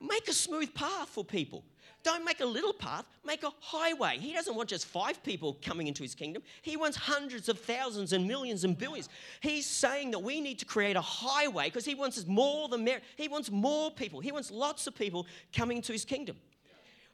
Make 0.00 0.28
a 0.28 0.32
smooth 0.32 0.74
path 0.74 1.08
for 1.08 1.24
people. 1.24 1.64
Don't 2.04 2.24
make 2.24 2.40
a 2.40 2.46
little 2.46 2.72
path, 2.72 3.06
make 3.24 3.42
a 3.42 3.50
highway. 3.60 4.18
He 4.18 4.32
doesn't 4.32 4.54
want 4.54 4.68
just 4.68 4.86
five 4.86 5.22
people 5.22 5.58
coming 5.62 5.88
into 5.88 6.02
his 6.02 6.14
kingdom. 6.14 6.42
He 6.62 6.76
wants 6.76 6.96
hundreds 6.96 7.48
of 7.48 7.58
thousands 7.58 8.12
and 8.12 8.26
millions 8.26 8.64
and 8.64 8.78
billions. 8.78 9.08
He's 9.40 9.66
saying 9.66 10.12
that 10.12 10.20
we 10.20 10.40
need 10.40 10.58
to 10.60 10.64
create 10.64 10.96
a 10.96 11.00
highway 11.00 11.64
because 11.64 11.84
he 11.84 11.94
wants 11.94 12.24
more 12.26 12.68
than 12.68 12.84
mer- 12.84 13.00
he 13.16 13.28
wants 13.28 13.50
more 13.50 13.90
people. 13.90 14.20
He 14.20 14.32
wants 14.32 14.50
lots 14.50 14.86
of 14.86 14.94
people 14.94 15.26
coming 15.52 15.82
to 15.82 15.92
his 15.92 16.04
kingdom. 16.04 16.36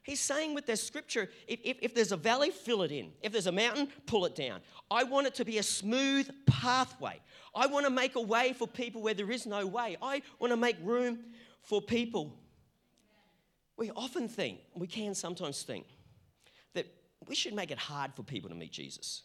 He's 0.03 0.19
saying 0.19 0.53
with 0.53 0.67
this 0.67 0.83
scripture, 0.83 1.29
if, 1.47 1.59
if, 1.63 1.77
if, 1.81 1.95
there's 1.95 2.11
a 2.11 2.17
valley, 2.17 2.51
fill 2.51 2.83
it 2.83 2.91
in. 2.91 3.11
If 3.23 3.31
there's 3.31 3.47
a 3.47 3.51
mountain, 3.51 3.87
pull 4.05 4.25
it 4.25 4.35
down. 4.35 4.61
I 4.91 5.03
want 5.03 5.25
it 5.25 5.33
to 5.35 5.45
be 5.45 5.57
a 5.57 5.63
smooth 5.63 6.29
pathway. 6.45 7.19
I 7.55 7.65
want 7.65 7.85
to 7.85 7.89
make 7.89 8.15
a 8.15 8.21
way 8.21 8.53
for 8.53 8.67
people 8.67 9.01
where 9.01 9.15
there 9.15 9.31
is 9.31 9.47
no 9.47 9.65
way. 9.65 9.97
I 10.03 10.21
want 10.37 10.51
to 10.51 10.57
make 10.57 10.75
room 10.83 11.19
for 11.63 11.81
people 11.81 12.37
we 13.77 13.91
often 13.91 14.27
think, 14.27 14.59
we 14.75 14.87
can 14.87 15.13
sometimes 15.15 15.63
think, 15.63 15.85
that 16.73 16.85
we 17.27 17.35
should 17.35 17.53
make 17.53 17.71
it 17.71 17.77
hard 17.77 18.13
for 18.13 18.23
people 18.23 18.49
to 18.49 18.55
meet 18.55 18.71
Jesus. 18.71 19.23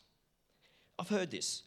I've 0.99 1.09
heard 1.09 1.31
this, 1.31 1.63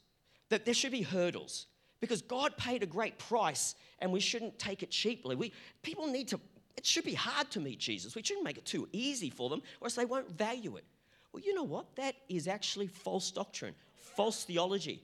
that 0.49 0.65
there 0.65 0.73
should 0.73 0.91
be 0.91 1.01
hurdles 1.01 1.67
because 1.99 2.21
God 2.21 2.57
paid 2.57 2.83
a 2.83 2.85
great 2.85 3.17
price 3.17 3.75
and 3.99 4.11
we 4.11 4.19
shouldn't 4.19 4.59
take 4.59 4.83
it 4.83 4.91
cheaply. 4.91 5.35
We, 5.35 5.53
people 5.81 6.07
need 6.07 6.27
to 6.29 6.39
it 6.75 6.85
should 6.85 7.05
be 7.05 7.13
hard 7.13 7.51
to 7.51 7.59
meet 7.59 7.79
Jesus. 7.79 8.15
We 8.15 8.23
shouldn't 8.23 8.43
make 8.43 8.57
it 8.57 8.65
too 8.65 8.87
easy 8.91 9.29
for 9.29 9.49
them, 9.49 9.61
or 9.79 9.85
else 9.85 9.95
they 9.95 10.05
won't 10.05 10.31
value 10.31 10.75
it. 10.77 10.83
Well, 11.31 11.43
you 11.43 11.53
know 11.53 11.63
what? 11.63 11.95
That 11.95 12.15
is 12.29 12.47
actually 12.47 12.87
false 12.87 13.31
doctrine, 13.31 13.75
false 13.95 14.43
theology. 14.43 15.03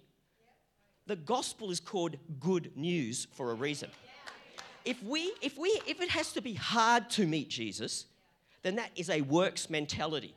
The 1.08 1.16
gospel 1.16 1.72
is 1.72 1.80
called 1.80 2.18
good 2.40 2.72
news 2.76 3.28
for 3.34 3.52
a 3.52 3.54
reason. 3.56 3.90
If 4.86 5.04
we, 5.04 5.34
if 5.42 5.58
we, 5.58 5.70
if 5.86 6.02
it 6.02 6.10
has 6.10 6.34
to 6.34 6.42
be 6.42 6.54
hard 6.54 7.10
to 7.12 7.28
meet 7.28 7.50
Jesus, 7.50 8.06
then 8.64 8.76
that 8.76 8.92
is 8.96 9.10
a 9.10 9.22
works 9.22 9.70
mentality. 9.70 10.34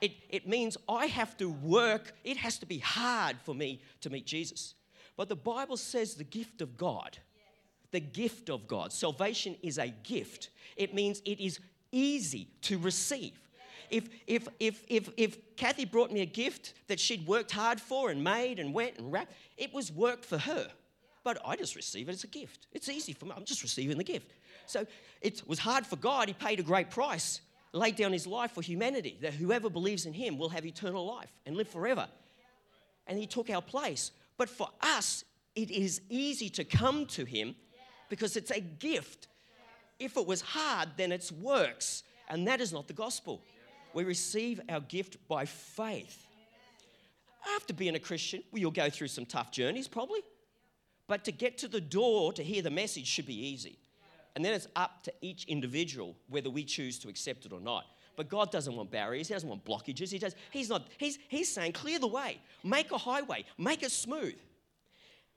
It, 0.00 0.12
it 0.28 0.46
means 0.46 0.76
I 0.88 1.06
have 1.06 1.36
to 1.38 1.50
work, 1.50 2.14
it 2.24 2.36
has 2.36 2.58
to 2.58 2.66
be 2.66 2.78
hard 2.78 3.36
for 3.44 3.54
me 3.54 3.80
to 4.02 4.10
meet 4.10 4.26
Jesus. 4.26 4.74
But 5.16 5.28
the 5.28 5.36
Bible 5.36 5.76
says 5.76 6.14
the 6.14 6.24
gift 6.24 6.60
of 6.62 6.76
God, 6.76 7.18
the 7.90 8.00
gift 8.00 8.50
of 8.50 8.68
God, 8.68 8.92
salvation 8.92 9.56
is 9.62 9.78
a 9.78 9.88
gift. 9.88 10.50
It 10.76 10.94
means 10.94 11.20
it 11.24 11.40
is 11.40 11.58
easy 11.90 12.48
to 12.62 12.78
receive. 12.78 13.32
If, 13.90 14.08
if, 14.26 14.46
if, 14.60 14.84
if, 14.88 15.10
if 15.16 15.56
Kathy 15.56 15.86
brought 15.86 16.12
me 16.12 16.20
a 16.20 16.26
gift 16.26 16.74
that 16.88 17.00
she'd 17.00 17.26
worked 17.26 17.50
hard 17.50 17.80
for 17.80 18.10
and 18.10 18.22
made 18.22 18.58
and 18.58 18.74
went 18.74 18.98
and 18.98 19.10
wrapped, 19.10 19.32
it 19.56 19.72
was 19.72 19.90
work 19.90 20.22
for 20.22 20.38
her. 20.38 20.68
But 21.28 21.42
I 21.44 21.56
just 21.56 21.76
receive 21.76 22.08
it 22.08 22.12
as 22.12 22.24
a 22.24 22.28
gift. 22.28 22.68
It's 22.72 22.88
easy 22.88 23.12
for 23.12 23.26
me. 23.26 23.32
I'm 23.36 23.44
just 23.44 23.62
receiving 23.62 23.98
the 23.98 24.04
gift. 24.04 24.30
So 24.64 24.86
it 25.20 25.42
was 25.46 25.58
hard 25.58 25.84
for 25.86 25.96
God. 25.96 26.28
He 26.28 26.32
paid 26.32 26.58
a 26.58 26.62
great 26.62 26.88
price 26.88 27.42
laid 27.72 27.96
down 27.96 28.14
his 28.14 28.26
life 28.26 28.52
for 28.52 28.62
humanity, 28.62 29.18
that 29.20 29.34
whoever 29.34 29.68
believes 29.68 30.06
in 30.06 30.14
him 30.14 30.38
will 30.38 30.48
have 30.48 30.64
eternal 30.64 31.04
life 31.04 31.30
and 31.44 31.54
live 31.54 31.68
forever. 31.68 32.08
And 33.06 33.18
he 33.18 33.26
took 33.26 33.50
our 33.50 33.60
place. 33.60 34.10
But 34.38 34.48
for 34.48 34.70
us, 34.80 35.22
it 35.54 35.70
is 35.70 36.00
easy 36.08 36.48
to 36.50 36.64
come 36.64 37.04
to 37.08 37.26
him 37.26 37.54
because 38.08 38.36
it's 38.36 38.50
a 38.50 38.60
gift. 38.60 39.28
If 39.98 40.16
it 40.16 40.26
was 40.26 40.40
hard, 40.40 40.88
then 40.96 41.12
it's 41.12 41.30
works. 41.30 42.04
And 42.30 42.48
that 42.48 42.62
is 42.62 42.72
not 42.72 42.86
the 42.88 42.94
gospel. 42.94 43.42
We 43.92 44.04
receive 44.04 44.62
our 44.70 44.80
gift 44.80 45.16
by 45.28 45.44
faith. 45.44 46.26
After 47.54 47.74
being 47.74 47.96
a 47.96 47.98
Christian, 47.98 48.42
well, 48.50 48.60
you'll 48.60 48.70
go 48.70 48.88
through 48.90 49.08
some 49.08 49.26
tough 49.26 49.50
journeys 49.50 49.88
probably. 49.88 50.20
But 51.08 51.24
to 51.24 51.32
get 51.32 51.58
to 51.58 51.68
the 51.68 51.80
door 51.80 52.32
to 52.34 52.44
hear 52.44 52.62
the 52.62 52.70
message 52.70 53.06
should 53.06 53.26
be 53.26 53.34
easy. 53.34 53.78
And 54.36 54.44
then 54.44 54.52
it's 54.52 54.68
up 54.76 55.02
to 55.04 55.12
each 55.20 55.46
individual 55.46 56.14
whether 56.28 56.50
we 56.50 56.62
choose 56.62 56.98
to 57.00 57.08
accept 57.08 57.44
it 57.44 57.52
or 57.52 57.60
not. 57.60 57.86
But 58.14 58.28
God 58.28 58.52
doesn't 58.52 58.76
want 58.76 58.90
barriers. 58.90 59.28
He 59.28 59.34
doesn't 59.34 59.48
want 59.48 59.64
blockages. 59.64 60.10
He 60.10 60.18
does, 60.18 60.36
he's, 60.50 60.68
not, 60.68 60.86
he's, 60.98 61.18
he's 61.28 61.52
saying, 61.52 61.72
clear 61.72 61.98
the 61.98 62.06
way, 62.06 62.38
make 62.62 62.92
a 62.92 62.98
highway, 62.98 63.44
make 63.56 63.82
it 63.82 63.90
smooth. 63.90 64.38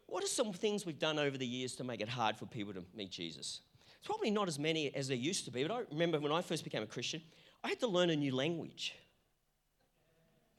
What 0.08 0.24
are 0.24 0.28
some 0.28 0.52
things 0.52 0.86
we've 0.86 1.00
done 1.00 1.18
over 1.18 1.38
the 1.38 1.48
years 1.48 1.76
to 1.78 1.84
make 1.84 2.02
it 2.02 2.10
hard 2.10 2.36
for 2.36 2.46
people 2.46 2.74
to 2.74 2.84
meet 2.96 3.12
Jesus? 3.12 3.62
It's 3.98 4.08
probably 4.08 4.32
not 4.32 4.48
as 4.48 4.60
many 4.60 4.94
as 4.94 5.08
there 5.08 5.18
used 5.18 5.46
to 5.46 5.52
be, 5.52 5.64
but 5.64 5.72
I 5.72 5.82
remember 5.92 6.20
when 6.20 6.32
I 6.32 6.42
first 6.42 6.64
became 6.64 6.84
a 6.84 6.88
Christian, 6.88 7.22
I 7.64 7.70
had 7.70 7.80
to 7.80 7.88
learn 7.88 8.10
a 8.10 8.16
new 8.16 8.36
language. 8.36 8.96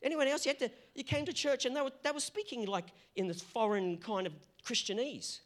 Anyone 0.02 0.28
else? 0.28 0.44
You, 0.44 0.50
had 0.50 0.58
to, 0.58 0.70
you 0.94 1.04
came 1.04 1.24
to 1.26 1.32
church 1.32 1.64
and 1.64 1.76
they 1.76 1.80
were, 1.80 1.92
they 2.02 2.10
were 2.10 2.20
speaking 2.20 2.66
like 2.66 2.86
in 3.16 3.28
this 3.28 3.40
foreign 3.40 3.98
kind 3.98 4.26
of 4.26 4.32
Christianese. 4.64 5.40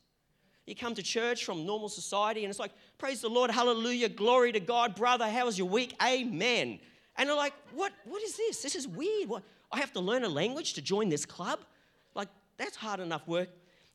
You 0.67 0.75
come 0.75 0.95
to 0.95 1.03
church 1.03 1.45
from 1.45 1.65
normal 1.65 1.89
society 1.89 2.45
and 2.45 2.51
it's 2.51 2.59
like, 2.59 2.73
praise 2.99 3.21
the 3.21 3.29
Lord, 3.29 3.51
hallelujah, 3.51 4.09
glory 4.09 4.53
to 4.53 4.61
God, 4.61 4.95
brother, 4.95 5.29
how 5.29 5.45
was 5.47 5.57
your 5.57 5.69
week? 5.69 5.95
Amen. 6.03 6.81
And 7.17 7.29
they're 7.29 7.37
like, 7.37 7.55
what, 7.73 7.93
what 8.05 8.23
is 8.23 8.37
this? 8.37 8.63
This 8.63 8.75
is 8.75 8.89
weird. 8.89 9.29
What, 9.29 9.43
I 9.71 9.79
have 9.79 9.93
to 9.93 10.01
learn 10.01 10.25
a 10.25 10.29
language 10.29 10.75
to 10.75 10.83
join 10.83 11.09
this 11.09 11.25
club? 11.25 11.61
Like, 12.15 12.29
that's 12.57 12.77
hard 12.77 13.01
enough 13.01 13.27
work 13.29 13.49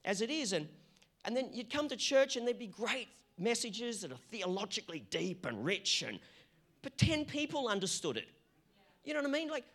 as 0.05 0.21
it 0.21 0.29
is. 0.29 0.53
And, 0.53 0.67
and 1.25 1.35
then 1.35 1.49
you'd 1.53 1.69
come 1.69 1.87
to 1.89 1.97
church 1.97 2.35
and 2.35 2.47
there'd 2.47 2.59
be 2.59 2.67
great 2.67 3.09
messages 3.37 4.01
that 4.01 4.11
are 4.11 4.19
theologically 4.29 5.03
deep 5.09 5.45
and 5.45 5.65
rich, 5.65 6.03
and, 6.07 6.19
but 6.81 6.97
10 6.97 7.25
people 7.25 7.67
understood 7.67 8.17
it. 8.17 8.27
You 9.03 9.13
know 9.13 9.21
what 9.21 9.29
I 9.29 9.31
mean? 9.31 9.49
Like, 9.49 9.65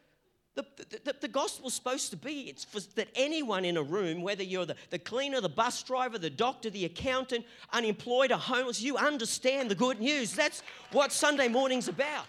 the, 0.57 0.65
the, 1.05 1.15
the, 1.21 1.29
gospel's 1.29 1.75
supposed 1.75 2.11
to 2.11 2.17
be 2.17 2.49
it's 2.49 2.65
for 2.65 2.81
that 2.95 3.09
anyone 3.15 3.65
in 3.67 3.77
a 3.77 3.83
room, 3.83 4.23
whether 4.23 4.43
you're 4.43 4.65
the, 4.65 4.75
the 4.89 4.99
cleaner, 4.99 5.41
the 5.43 5.51
bus 5.51 5.83
driver, 5.83 6.17
the 6.17 6.31
doctor, 6.31 6.71
the 6.71 6.87
accountant, 6.87 7.45
unemployed, 7.73 8.33
or 8.33 8.39
homeless, 8.39 8.81
you 8.81 8.97
understand 8.97 9.71
the 9.71 9.75
good 9.75 10.01
news. 10.01 10.35
That's 10.35 10.63
what 10.93 11.13
Sunday 11.13 11.49
morning's 11.49 11.89
about. 11.89 12.25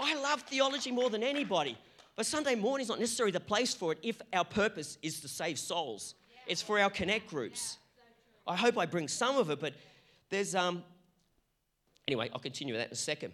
I 0.00 0.20
love 0.20 0.42
theology 0.42 0.90
more 0.90 1.10
than 1.10 1.22
anybody, 1.22 1.78
but 2.16 2.26
Sunday 2.26 2.56
morning's 2.56 2.88
not 2.88 2.98
necessarily 2.98 3.30
the 3.30 3.38
place 3.38 3.72
for 3.72 3.92
it 3.92 3.98
if 4.02 4.20
our 4.32 4.44
purpose 4.44 4.98
is 5.00 5.20
to 5.20 5.28
save 5.28 5.56
souls. 5.56 6.16
It's 6.48 6.62
for 6.62 6.80
our 6.80 6.90
connect 6.90 7.28
groups. 7.28 7.78
I 8.48 8.56
hope 8.56 8.78
I 8.78 8.86
bring 8.86 9.06
some 9.06 9.36
of 9.38 9.48
it, 9.50 9.60
but 9.60 9.74
there's 10.28 10.56
um. 10.56 10.82
Anyway, 12.08 12.30
I'll 12.32 12.40
continue 12.40 12.74
with 12.74 12.80
that 12.80 12.88
in 12.88 12.94
a 12.94 12.96
second. 12.96 13.32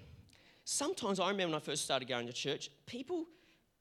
Sometimes 0.64 1.20
I 1.20 1.30
remember 1.30 1.52
when 1.52 1.62
I 1.62 1.64
first 1.64 1.84
started 1.84 2.06
going 2.06 2.26
to 2.26 2.32
church, 2.34 2.68
people 2.84 3.24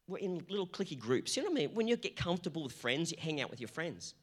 were 0.07 0.17
in 0.17 0.45
little 0.50 0.67
clicky 0.67 0.97
groups. 0.97 1.35
You 1.35 1.43
know 1.43 1.50
what 1.50 1.57
I 1.57 1.62
mean? 1.62 1.75
When 1.75 1.88
you 1.88 1.95
get 1.97 2.15
comfortable 2.15 2.63
with 2.63 2.74
friends, 2.74 3.12
you 3.12 3.17
hang 3.19 3.41
out 3.41 3.50
with 3.50 3.59
your 3.59 3.67
friends. 3.67 4.13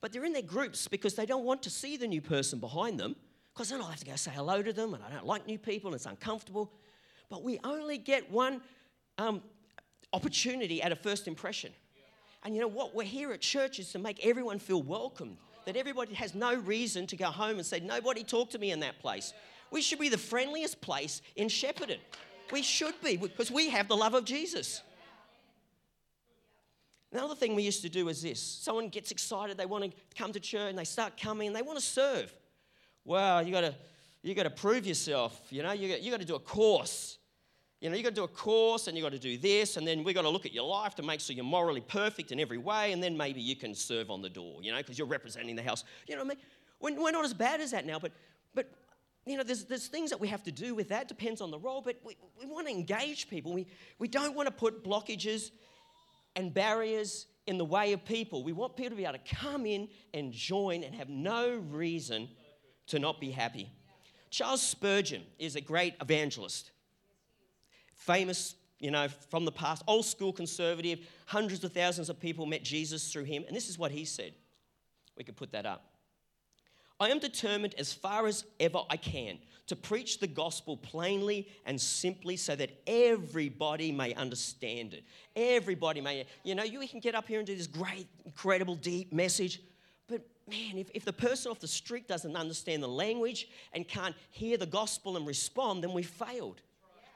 But 0.00 0.12
they're 0.12 0.24
in 0.24 0.34
their 0.34 0.42
groups 0.42 0.86
because 0.86 1.14
they 1.14 1.24
don't 1.24 1.44
want 1.44 1.62
to 1.62 1.70
see 1.70 1.96
the 1.96 2.06
new 2.06 2.20
person 2.20 2.58
behind 2.58 3.00
them 3.00 3.16
because 3.54 3.70
then 3.70 3.80
I'll 3.80 3.86
have 3.86 4.00
to 4.00 4.04
go 4.04 4.16
say 4.16 4.32
hello 4.32 4.62
to 4.62 4.72
them 4.72 4.94
and 4.94 5.02
I 5.02 5.10
don't 5.10 5.24
like 5.24 5.46
new 5.46 5.58
people 5.58 5.88
and 5.88 5.94
it's 5.94 6.06
uncomfortable. 6.06 6.72
But 7.30 7.42
we 7.42 7.58
only 7.64 7.98
get 7.98 8.30
one 8.30 8.60
um, 9.16 9.42
opportunity 10.12 10.82
at 10.82 10.92
a 10.92 10.96
first 10.96 11.26
impression. 11.26 11.72
And 12.44 12.54
you 12.54 12.60
know 12.60 12.68
what? 12.68 12.94
We're 12.94 13.04
here 13.04 13.32
at 13.32 13.40
church 13.40 13.78
is 13.78 13.90
to 13.92 13.98
make 13.98 14.26
everyone 14.26 14.58
feel 14.58 14.82
welcome, 14.82 15.38
that 15.64 15.76
everybody 15.76 16.12
has 16.14 16.34
no 16.34 16.54
reason 16.54 17.06
to 17.06 17.16
go 17.16 17.26
home 17.26 17.56
and 17.56 17.64
say, 17.64 17.80
Nobody 17.80 18.22
talked 18.24 18.52
to 18.52 18.58
me 18.58 18.72
in 18.72 18.80
that 18.80 18.98
place. 18.98 19.32
We 19.70 19.80
should 19.80 19.98
be 19.98 20.10
the 20.10 20.18
friendliest 20.18 20.80
place 20.80 21.22
in 21.36 21.48
Shepparton. 21.48 21.98
We 22.52 22.60
should 22.62 22.94
be 23.02 23.16
because 23.16 23.50
we 23.50 23.70
have 23.70 23.88
the 23.88 23.96
love 23.96 24.12
of 24.12 24.24
Jesus. 24.26 24.82
Another 27.14 27.36
thing 27.36 27.54
we 27.54 27.62
used 27.62 27.82
to 27.82 27.88
do 27.88 28.08
is 28.08 28.22
this 28.22 28.40
someone 28.40 28.88
gets 28.88 29.12
excited, 29.12 29.56
they 29.56 29.66
want 29.66 29.84
to 29.84 29.90
come 30.18 30.32
to 30.32 30.40
church, 30.40 30.70
and 30.70 30.78
they 30.78 30.84
start 30.84 31.16
coming, 31.16 31.46
and 31.46 31.56
they 31.56 31.62
want 31.62 31.78
to 31.78 31.84
serve. 31.84 32.34
Well, 33.04 33.40
you 33.40 33.52
got 33.52 33.60
to 33.60 33.74
you 34.22 34.34
got 34.34 34.42
to 34.42 34.50
prove 34.50 34.84
yourself. 34.84 35.40
You 35.50 35.62
know, 35.62 35.72
you 35.72 35.88
got, 35.88 36.02
you 36.02 36.16
to 36.16 36.24
do 36.24 36.34
a 36.34 36.40
course. 36.40 37.18
You 37.80 37.90
know, 37.90 37.96
you 37.96 38.02
got 38.02 38.08
to 38.08 38.14
do 38.14 38.24
a 38.24 38.28
course, 38.28 38.88
and 38.88 38.96
you 38.96 39.02
got 39.02 39.12
to 39.12 39.18
do 39.18 39.38
this, 39.38 39.76
and 39.76 39.86
then 39.86 40.02
we 40.02 40.12
got 40.12 40.22
to 40.22 40.28
look 40.28 40.44
at 40.44 40.52
your 40.52 40.66
life 40.66 40.96
to 40.96 41.02
make 41.02 41.20
sure 41.20 41.36
you're 41.36 41.44
morally 41.44 41.82
perfect 41.82 42.32
in 42.32 42.40
every 42.40 42.58
way, 42.58 42.92
and 42.92 43.00
then 43.00 43.16
maybe 43.16 43.40
you 43.40 43.54
can 43.54 43.74
serve 43.74 44.10
on 44.10 44.20
the 44.20 44.30
door. 44.30 44.60
You 44.60 44.72
know, 44.72 44.78
because 44.78 44.98
you're 44.98 45.06
representing 45.06 45.54
the 45.54 45.62
house. 45.62 45.84
You 46.08 46.16
know 46.16 46.24
what 46.24 46.32
I 46.32 46.34
mean? 46.34 46.96
We're, 46.96 47.04
we're 47.04 47.12
not 47.12 47.24
as 47.24 47.34
bad 47.34 47.60
as 47.60 47.70
that 47.70 47.86
now, 47.86 48.00
but 48.00 48.10
but 48.54 48.72
you 49.24 49.36
know, 49.36 49.44
there's, 49.44 49.64
there's 49.64 49.86
things 49.86 50.10
that 50.10 50.20
we 50.20 50.28
have 50.28 50.42
to 50.42 50.52
do 50.52 50.74
with 50.74 50.88
that, 50.88 51.08
depends 51.08 51.40
on 51.40 51.50
the 51.50 51.58
role, 51.58 51.80
but 51.80 51.96
we, 52.04 52.16
we 52.38 52.44
want 52.44 52.66
to 52.66 52.72
engage 52.72 53.30
people. 53.30 53.54
We, 53.54 53.66
we 53.98 54.08
don't 54.08 54.34
want 54.34 54.48
to 54.48 54.52
put 54.52 54.84
blockages 54.84 55.50
and 56.36 56.52
barriers 56.52 57.26
in 57.46 57.58
the 57.58 57.64
way 57.64 57.92
of 57.92 58.04
people. 58.04 58.42
We 58.42 58.52
want 58.52 58.76
people 58.76 58.90
to 58.90 58.96
be 58.96 59.04
able 59.04 59.18
to 59.18 59.34
come 59.34 59.66
in 59.66 59.88
and 60.12 60.32
join 60.32 60.82
and 60.82 60.94
have 60.94 61.08
no 61.08 61.62
reason 61.70 62.28
to 62.88 62.98
not 62.98 63.20
be 63.20 63.30
happy. 63.30 63.70
Charles 64.30 64.62
Spurgeon 64.62 65.22
is 65.38 65.56
a 65.56 65.60
great 65.60 65.94
evangelist, 66.00 66.72
famous, 67.94 68.56
you 68.80 68.90
know, 68.90 69.08
from 69.30 69.44
the 69.44 69.52
past, 69.52 69.82
old 69.86 70.04
school 70.04 70.32
conservative. 70.32 71.06
Hundreds 71.26 71.62
of 71.62 71.72
thousands 71.72 72.08
of 72.08 72.18
people 72.18 72.44
met 72.46 72.64
Jesus 72.64 73.12
through 73.12 73.24
him. 73.24 73.44
And 73.46 73.56
this 73.56 73.68
is 73.68 73.78
what 73.78 73.92
he 73.92 74.04
said. 74.04 74.32
We 75.16 75.24
could 75.24 75.36
put 75.36 75.52
that 75.52 75.66
up. 75.66 75.93
I 77.00 77.10
am 77.10 77.18
determined 77.18 77.74
as 77.76 77.92
far 77.92 78.26
as 78.26 78.44
ever 78.60 78.80
I 78.88 78.96
can 78.96 79.38
to 79.66 79.76
preach 79.76 80.20
the 80.20 80.26
gospel 80.26 80.76
plainly 80.76 81.48
and 81.64 81.80
simply 81.80 82.36
so 82.36 82.54
that 82.54 82.70
everybody 82.86 83.90
may 83.90 84.14
understand 84.14 84.94
it. 84.94 85.04
Everybody 85.34 86.00
may, 86.00 86.26
you 86.42 86.54
know, 86.54 86.64
you 86.64 86.86
can 86.86 87.00
get 87.00 87.14
up 87.14 87.26
here 87.26 87.38
and 87.38 87.46
do 87.46 87.56
this 87.56 87.66
great, 87.66 88.06
incredible, 88.24 88.74
deep 88.74 89.12
message, 89.12 89.60
but 90.06 90.22
man, 90.48 90.76
if, 90.76 90.90
if 90.94 91.04
the 91.04 91.12
person 91.12 91.50
off 91.50 91.60
the 91.60 91.68
street 91.68 92.06
doesn't 92.06 92.36
understand 92.36 92.82
the 92.82 92.88
language 92.88 93.48
and 93.72 93.88
can't 93.88 94.14
hear 94.30 94.56
the 94.58 94.66
gospel 94.66 95.16
and 95.16 95.26
respond, 95.26 95.82
then 95.82 95.92
we've 95.92 96.06
failed. 96.06 96.60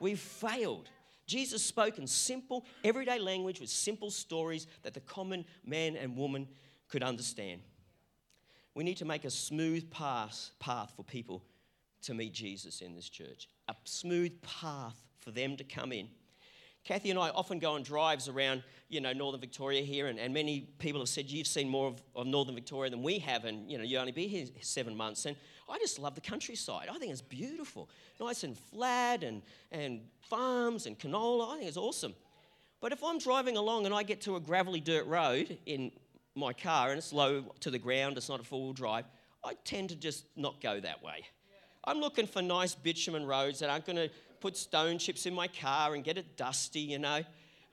We've 0.01 0.19
failed. 0.19 0.89
Jesus 1.27 1.63
spoke 1.63 1.99
in 1.99 2.07
simple, 2.07 2.65
everyday 2.83 3.19
language 3.19 3.61
with 3.61 3.69
simple 3.69 4.11
stories 4.11 4.67
that 4.83 4.95
the 4.95 5.01
common 5.01 5.45
man 5.67 5.97
and 5.97 6.17
woman 6.17 6.49
could 6.89 7.03
understand. 7.03 7.61
We 8.79 8.85
need 8.85 8.99
to 8.99 9.05
make 9.05 9.25
a 9.25 9.31
smooth 9.31 9.91
path, 9.91 10.51
path 10.61 10.93
for 10.95 11.03
people 11.03 11.43
to 12.03 12.15
meet 12.15 12.33
Jesus 12.33 12.81
in 12.81 12.95
this 12.95 13.09
church, 13.09 13.49
a 13.67 13.75
smooth 13.83 14.41
path 14.41 14.95
for 15.19 15.33
them 15.33 15.57
to 15.57 15.65
come 15.65 15.91
in. 15.91 16.07
Kathy 16.85 17.11
and 17.11 17.19
I 17.19 17.31
often 17.31 17.59
go 17.59 17.73
on 17.73 17.83
drives 17.83 18.29
around, 18.29 18.63
you 18.89 19.01
know, 19.01 19.13
Northern 19.13 19.41
Victoria 19.41 19.83
here, 19.83 20.07
and, 20.07 20.17
and 20.17 20.33
many 20.33 20.61
people 20.79 21.01
have 21.01 21.09
said 21.09 21.29
you've 21.29 21.49
seen 21.49 21.69
more 21.69 21.89
of, 21.89 22.01
of, 22.15 22.29
Northern 22.29 22.55
Victoria 22.55 22.89
than 22.89 23.03
we 23.03 23.19
have, 23.19 23.47
and 23.47 23.69
you 23.69 23.79
know, 23.79 23.83
you 23.83 23.99
only 23.99 24.13
be 24.13 24.29
here 24.29 24.47
seven 24.61 24.97
months. 24.97 25.27
And 25.27 25.35
I 25.69 25.77
just 25.79 25.99
love 25.99 26.15
the 26.15 26.21
countryside. 26.21 26.87
I 26.89 26.99
think 26.99 27.11
it's 27.11 27.21
beautiful, 27.21 27.91
nice 28.21 28.45
and 28.45 28.57
flat, 28.57 29.25
and 29.25 29.43
and 29.73 30.03
farms 30.21 30.87
and 30.87 30.97
canola. 30.97 31.49
I 31.49 31.57
think 31.57 31.67
it's 31.67 31.77
awesome. 31.77 32.15
But 32.81 32.93
if 32.93 33.03
I'm 33.03 33.19
driving 33.19 33.57
along 33.57 33.87
and 33.87 33.95
I 33.95 34.05
get 34.05 34.21
to 34.21 34.37
a 34.37 34.41
gravelly 34.41 34.79
dirt 34.79 35.05
road 35.07 35.59
in 35.67 35.91
my 36.39 36.53
car 36.53 36.91
and 36.91 36.99
it's 36.99 37.13
low 37.13 37.45
to 37.61 37.71
the 37.71 37.79
ground, 37.79 38.17
it's 38.17 38.29
not 38.29 38.41
a 38.41 38.45
four 38.45 38.63
wheel 38.63 38.73
drive, 38.73 39.05
I 39.45 39.55
tend 39.65 39.91
to 39.91 39.97
just 39.97 40.25
not 40.37 40.61
go 40.61 40.81
that 40.81 41.03
way. 41.03 41.25
I'm 41.85 41.99
looking 42.01 42.27
for 42.27 42.43
nice 42.43 42.75
bitumen 42.75 43.27
roads 43.27 43.61
that 43.61 43.71
aren't 43.71 43.87
going 43.87 43.97
to 43.97 44.11
put 44.41 44.57
stone 44.57 44.99
chips 44.99 45.27
in 45.27 45.35
my 45.35 45.49
car 45.49 45.95
and 45.95 46.05
get 46.05 46.19
it 46.19 46.37
dusty, 46.37 46.81
you 46.81 46.99
know. 46.99 47.23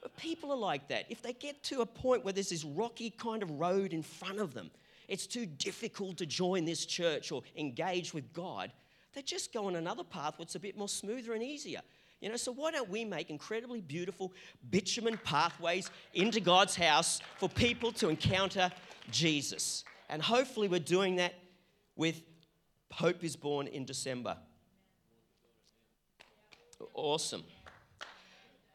But 0.02 0.16
people 0.18 0.52
are 0.52 0.58
like 0.58 0.88
that. 0.90 1.06
If 1.10 1.22
they 1.22 1.34
get 1.34 1.64
to 1.64 1.82
a 1.82 1.86
point 1.86 2.24
where 2.24 2.34
there's 2.34 2.50
this 2.50 2.64
rocky 2.64 3.10
kind 3.10 3.44
of 3.44 3.50
road 3.52 3.92
in 3.92 4.04
front 4.04 4.40
of 4.40 4.54
them, 4.54 4.72
it's 5.08 5.28
too 5.28 5.46
difficult 5.46 6.18
to 6.18 6.26
join 6.26 6.66
this 6.66 6.86
church 6.86 7.32
or 7.32 7.44
engage 7.58 8.14
with 8.14 8.32
God, 8.34 8.72
they 9.14 9.22
just 9.22 9.54
go 9.54 9.66
on 9.66 9.76
another 9.76 10.04
path 10.04 10.36
what's 10.38 10.56
a 10.56 10.60
bit 10.60 10.78
more 10.78 10.90
smoother 10.90 11.34
and 11.34 11.44
easier. 11.44 11.82
You 12.22 12.30
know, 12.30 12.38
so 12.38 12.52
why 12.52 12.72
don't 12.72 12.90
we 12.90 13.06
make 13.06 13.30
incredibly 13.30 13.82
beautiful 13.82 14.32
bitumen 14.70 15.20
pathways 15.24 15.92
into 16.14 16.40
God's 16.40 16.76
house 16.76 17.20
for 17.38 17.50
people 17.50 17.92
to 17.94 18.10
encounter 18.10 18.72
Jesus? 19.12 19.84
And 20.10 20.22
hopefully 20.22 20.68
we're 20.68 20.80
doing 20.80 21.18
that 21.18 21.34
with 21.96 22.22
Hope 22.92 23.24
is 23.24 23.36
Born 23.36 23.68
in 23.68 23.86
December. 23.86 24.38
Awesome. 26.94 27.44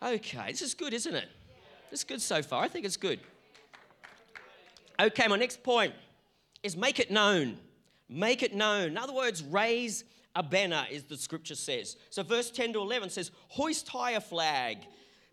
Okay, 0.02 0.50
this 0.50 0.62
is 0.62 0.74
good, 0.74 0.94
isn't 0.94 1.14
it? 1.14 1.28
It's 1.90 2.04
good 2.04 2.20
so 2.20 2.42
far. 2.42 2.62
I 2.62 2.68
think 2.68 2.84
it's 2.84 2.96
good. 2.96 3.20
Okay, 4.98 5.26
my 5.28 5.36
next 5.36 5.62
point 5.62 5.94
is 6.62 6.76
make 6.76 7.00
it 7.00 7.10
known. 7.10 7.58
Make 8.08 8.42
it 8.42 8.54
known. 8.54 8.88
In 8.88 8.98
other 8.98 9.12
words, 9.12 9.42
raise 9.42 10.04
a 10.34 10.42
banner, 10.42 10.86
as 10.92 11.04
the 11.04 11.16
scripture 11.16 11.54
says. 11.54 11.96
So, 12.10 12.22
verse 12.22 12.50
10 12.50 12.74
to 12.74 12.80
11 12.80 13.10
says, 13.10 13.30
Hoist 13.48 13.88
high 13.88 14.12
a 14.12 14.20
flag, 14.20 14.78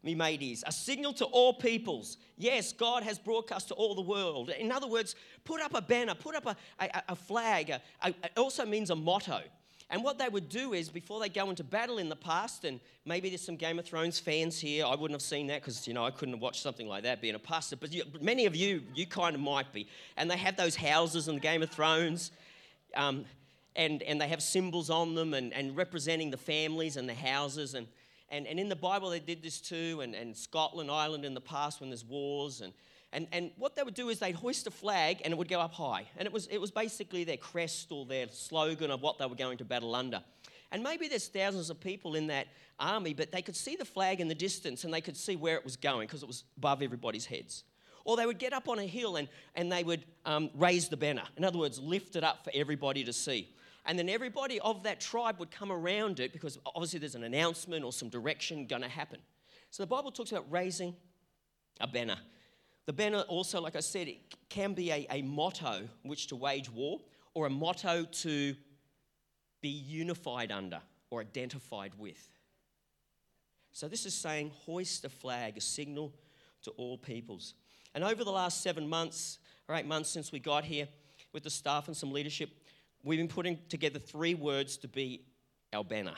me 0.04 0.16
mateys, 0.16 0.63
a 0.66 0.72
signal 0.72 1.13
to 1.13 1.25
all 1.25 1.54
peoples. 1.54 2.18
Yes, 2.38 2.74
God 2.74 3.04
has 3.04 3.20
broadcast 3.20 3.68
to 3.70 3.74
all 3.75 3.96
the 3.96 4.01
world. 4.01 4.50
In 4.50 4.72
other 4.72 4.88
words, 4.88 5.16
put 5.44 5.62
up 5.62 5.74
a 5.74 5.82
banner, 5.82 6.16
put 6.16 6.36
up 6.36 6.46
a, 6.46 6.56
a, 6.80 7.04
a 7.10 7.16
flag. 7.16 7.70
A, 7.70 7.82
a, 8.01 8.10
it 8.10 8.32
also 8.38 8.66
means 8.66 8.89
a 8.89 8.96
motto. 8.96 9.42
And 9.89 10.04
what 10.04 10.18
they 10.18 10.27
would 10.27 10.50
do 10.50 10.74
is, 10.74 10.89
before 10.89 11.22
they 11.22 11.30
go 11.30 11.50
into 11.50 11.63
battle 11.63 11.98
in 11.98 12.10
the 12.10 12.16
past, 12.16 12.66
and 12.66 12.82
maybe 13.06 13.30
there's 13.30 13.42
some 13.42 13.56
Game 13.56 13.80
of 13.80 13.86
Thrones 13.86 14.20
fans 14.20 14.60
here, 14.60 14.86
I 14.86 14.96
wouldn't 14.96 15.13
have 15.13 15.22
seen 15.22 15.48
that 15.48 15.62
because, 15.62 15.88
you 15.88 15.94
know, 15.94 16.06
I 16.06 16.12
couldn't 16.12 16.34
have 16.34 16.42
watched 16.42 16.62
something 16.62 16.88
like 16.88 17.04
that 17.04 17.22
being 17.22 17.36
a 17.36 17.39
pastor, 17.39 17.77
but 17.77 17.94
you, 17.94 18.04
many 18.20 18.46
of 18.46 18.56
you, 18.56 18.84
you 18.94 19.08
kind 19.08 19.34
of 19.34 19.39
might 19.39 19.72
be. 19.72 19.88
And 20.18 20.30
they 20.30 20.36
have 20.36 20.58
those 20.58 20.75
houses 20.75 21.30
in 21.30 21.36
the 21.36 21.42
Game 21.42 21.63
of 21.63 21.70
Thrones, 21.70 22.32
um, 22.96 23.24
and, 23.77 24.01
and 24.03 24.19
they 24.19 24.27
have 24.27 24.41
symbols 24.41 24.89
on 24.89 25.15
them 25.15 25.34
and, 25.34 25.53
and 25.53 25.77
representing 25.77 26.31
the 26.31 26.38
families 26.38 26.98
and 26.98 27.07
the 27.07 27.13
houses. 27.13 27.75
And, 27.75 27.88
and, 28.29 28.48
and 28.48 28.60
in 28.60 28.67
the 28.67 28.75
Bible, 28.75 29.12
they 29.12 29.19
did 29.19 29.43
this 29.43 29.62
too, 29.62 30.01
and, 30.01 30.15
and 30.15 30.36
Scotland, 30.36 30.91
Ireland 30.91 31.24
in 31.24 31.36
the 31.36 31.41
past 31.41 31.79
when 31.79 31.91
there's 31.91 32.03
wars. 32.03 32.62
And, 32.62 32.74
and, 33.13 33.27
and 33.31 33.51
what 33.55 33.75
they 33.75 33.84
would 33.84 33.93
do 33.93 34.10
is 34.10 34.19
they'd 34.19 34.36
hoist 34.36 34.65
a 34.67 34.72
flag 34.72 35.22
and 35.24 35.31
it 35.31 35.38
would 35.38 35.48
go 35.48 35.62
up 35.62 35.74
high. 35.74 36.07
And 36.17 36.25
it 36.25 36.34
was, 36.34 36.48
it 36.48 36.60
was 36.60 36.72
basically 36.72 37.24
their 37.24 37.38
crest 37.38 37.91
or 37.91 38.05
their 38.05 38.27
slogan 38.29 38.89
of 38.89 39.01
what 39.01 39.19
they 39.19 39.27
were 39.27 39.36
going 39.36 39.60
to 39.60 39.65
battle 39.65 39.96
under. 39.96 40.24
And 40.72 40.84
maybe 40.84 41.07
there's 41.07 41.27
thousands 41.27 41.69
of 41.69 41.79
people 41.79 42.15
in 42.15 42.27
that 42.27 42.48
army, 42.79 43.13
but 43.13 43.31
they 43.31 43.41
could 43.41 43.55
see 43.55 43.75
the 43.75 43.86
flag 43.86 44.19
in 44.19 44.27
the 44.27 44.36
distance 44.36 44.84
and 44.84 44.93
they 44.93 45.01
could 45.01 45.15
see 45.15 45.36
where 45.36 45.55
it 45.55 45.63
was 45.63 45.77
going 45.77 46.07
because 46.07 46.24
it 46.24 46.27
was 46.27 46.43
above 46.57 46.81
everybody's 46.81 47.25
heads. 47.25 47.63
Or 48.03 48.17
they 48.17 48.25
would 48.25 48.39
get 48.39 48.53
up 48.53 48.67
on 48.67 48.79
a 48.79 48.86
hill 48.86 49.17
and, 49.17 49.27
and 49.55 49.72
they 49.72 49.84
would 49.84 50.03
um, 50.25 50.50
raise 50.55 50.89
the 50.89 50.98
banner. 50.98 51.24
In 51.38 51.43
other 51.43 51.60
words, 51.60 51.79
lift 51.79 52.15
it 52.15 52.24
up 52.24 52.43
for 52.43 52.51
everybody 52.53 53.03
to 53.03 53.13
see. 53.13 53.50
And 53.88 53.98
then 53.98 54.10
everybody 54.10 54.60
of 54.60 54.84
that 54.84 55.00
tribe 55.00 55.39
would 55.39 55.50
come 55.50 55.72
around 55.72 56.20
it 56.20 56.34
because 56.34 56.60
obviously 56.65 57.00
there's 57.00 57.15
an 57.15 57.24
announcement 57.24 57.86
or 57.86 57.94
some 57.94 58.10
direction 58.10 58.67
going 58.67 58.82
to 58.82 58.89
happen. 58.89 59.20
So 59.72 59.82
the 59.82 59.88
Bible 59.88 60.12
talks 60.12 60.32
about 60.32 60.46
raising 60.51 60.94
a 61.79 61.88
banner. 61.88 62.17
The 62.86 62.94
banner 62.94 63.22
also, 63.22 63.62
like 63.62 63.75
I 63.75 63.79
said, 63.79 64.08
it 64.10 64.17
can 64.50 64.74
be 64.74 64.91
a, 64.91 65.08
a 65.10 65.22
motto 65.22 65.88
which 66.03 66.27
to 66.27 66.36
wage 66.36 66.70
war 66.70 67.00
or 67.34 67.46
a 67.46 67.50
motto 67.50 68.03
to 68.03 68.56
be 69.62 69.70
unified 69.70 70.51
under 70.51 70.82
or 71.10 71.22
identified 71.22 71.94
with. 71.98 72.29
So 73.72 73.88
this 73.88 74.06
is 74.06 74.13
saying 74.13 74.51
hoist 74.65 75.06
a 75.06 75.10
flag, 75.10 75.58
a 75.58 75.62
signal 75.62 76.13
to 76.63 76.72
all 76.72 76.98
peoples. 76.98 77.53
And 77.94 78.03
over 78.03 78.24
the 78.24 78.32
last 78.32 78.62
seven 78.62 78.88
months 78.88 79.39
or 79.67 79.75
eight 79.75 79.86
months 79.86 80.10
since 80.10 80.32
we 80.32 80.39
got 80.39 80.65
here 80.65 80.88
with 81.34 81.44
the 81.44 81.50
staff 81.50 81.88
and 81.88 81.95
some 81.95 82.12
leadership, 82.12 82.50
we've 83.08 83.20
been 83.20 83.28
putting 83.28 83.58
together 83.70 84.00
three 84.00 84.34
words 84.34 84.78
to 84.78 84.88
be 84.88 85.22
our 85.74 85.84
banner, 85.84 86.15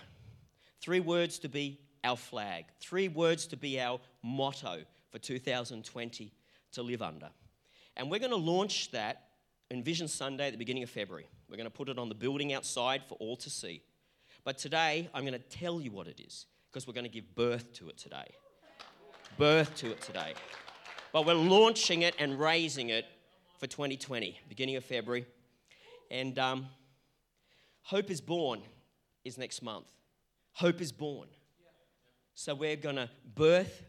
three 0.82 1.00
words 1.00 1.40
to 1.40 1.50
be 1.50 1.80
our 2.04 2.18
flag, 2.18 2.66
three 2.80 3.08
words 3.08 3.46
to 3.48 3.58
be 3.58 3.80
our 3.80 4.00
motto 4.24 4.80
for 5.12 5.20
2020 5.20 6.34
to 6.72 6.82
live 6.82 7.02
under. 7.02 7.30
And 7.96 8.10
we're 8.10 8.20
going 8.20 8.32
to 8.32 8.38
launch 8.38 8.92
that 8.92 9.24
in 9.70 9.84
Vision 9.84 10.08
Sunday 10.08 10.48
at 10.48 10.52
the 10.52 10.58
beginning 10.58 10.84
of 10.84 10.90
February. 10.90 11.28
We're 11.50 11.58
going 11.58 11.66
to 11.66 11.72
put 11.72 11.90
it 11.90 12.00
on 12.00 12.10
the 12.10 12.16
building 12.16 12.54
outside 12.54 13.04
for 13.08 13.16
all 13.16 13.36
to 13.38 13.50
see. 13.50 13.84
But 14.44 14.58
today, 14.58 15.10
I'm 15.14 15.26
going 15.26 15.34
to 15.34 15.58
tell 15.58 15.82
you 15.82 15.92
what 15.92 16.08
it 16.08 16.20
is 16.20 16.46
because 16.72 16.88
we're 16.88 16.94
going 16.94 17.06
to 17.06 17.10
give 17.10 17.36
birth 17.36 17.74
to 17.74 17.90
it 17.90 17.98
today. 17.98 18.34
Birth 19.38 19.76
to 19.78 19.92
it 19.92 20.02
today. 20.02 20.34
But 21.12 21.26
we're 21.26 21.34
launching 21.34 22.04
it 22.04 22.16
and 22.20 22.40
raising 22.40 22.90
it 22.90 23.06
for 23.60 23.68
2020, 23.68 24.40
beginning 24.48 24.76
of 24.76 24.86
February. 24.86 25.26
And 26.12 26.38
um, 26.40 26.68
Hope 27.90 28.12
is 28.12 28.22
Born 28.22 28.62
is 29.26 29.40
next 29.40 29.64
month. 29.64 29.88
Hope 30.54 30.80
is 30.80 30.92
Born. 30.92 31.28
So 32.36 32.54
we're 32.54 32.76
going 32.76 32.98
to 32.98 33.10
birth 33.34 33.82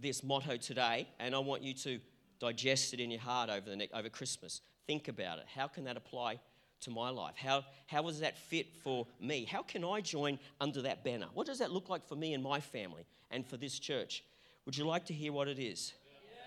this 0.00 0.24
motto 0.24 0.56
today, 0.56 1.06
and 1.20 1.34
I 1.34 1.38
want 1.40 1.62
you 1.62 1.74
to 1.74 2.00
digest 2.40 2.94
it 2.94 3.00
in 3.00 3.10
your 3.10 3.20
heart 3.20 3.50
over, 3.50 3.68
the 3.68 3.90
over 3.92 4.08
Christmas. 4.08 4.62
Think 4.86 5.08
about 5.08 5.36
it. 5.36 5.44
How 5.54 5.68
can 5.68 5.84
that 5.84 5.98
apply 5.98 6.40
to 6.80 6.90
my 6.90 7.10
life? 7.10 7.34
How, 7.36 7.66
how 7.86 8.00
does 8.04 8.20
that 8.20 8.38
fit 8.38 8.68
for 8.82 9.06
me? 9.20 9.44
How 9.44 9.60
can 9.60 9.84
I 9.84 10.00
join 10.00 10.38
under 10.58 10.80
that 10.80 11.04
banner? 11.04 11.26
What 11.34 11.46
does 11.46 11.58
that 11.58 11.70
look 11.70 11.90
like 11.90 12.08
for 12.08 12.16
me 12.16 12.32
and 12.32 12.42
my 12.42 12.58
family 12.58 13.04
and 13.30 13.46
for 13.46 13.58
this 13.58 13.78
church? 13.78 14.24
Would 14.64 14.78
you 14.78 14.86
like 14.86 15.04
to 15.04 15.12
hear 15.12 15.34
what 15.34 15.46
it 15.46 15.58
is? 15.58 15.92
Yeah. 16.24 16.40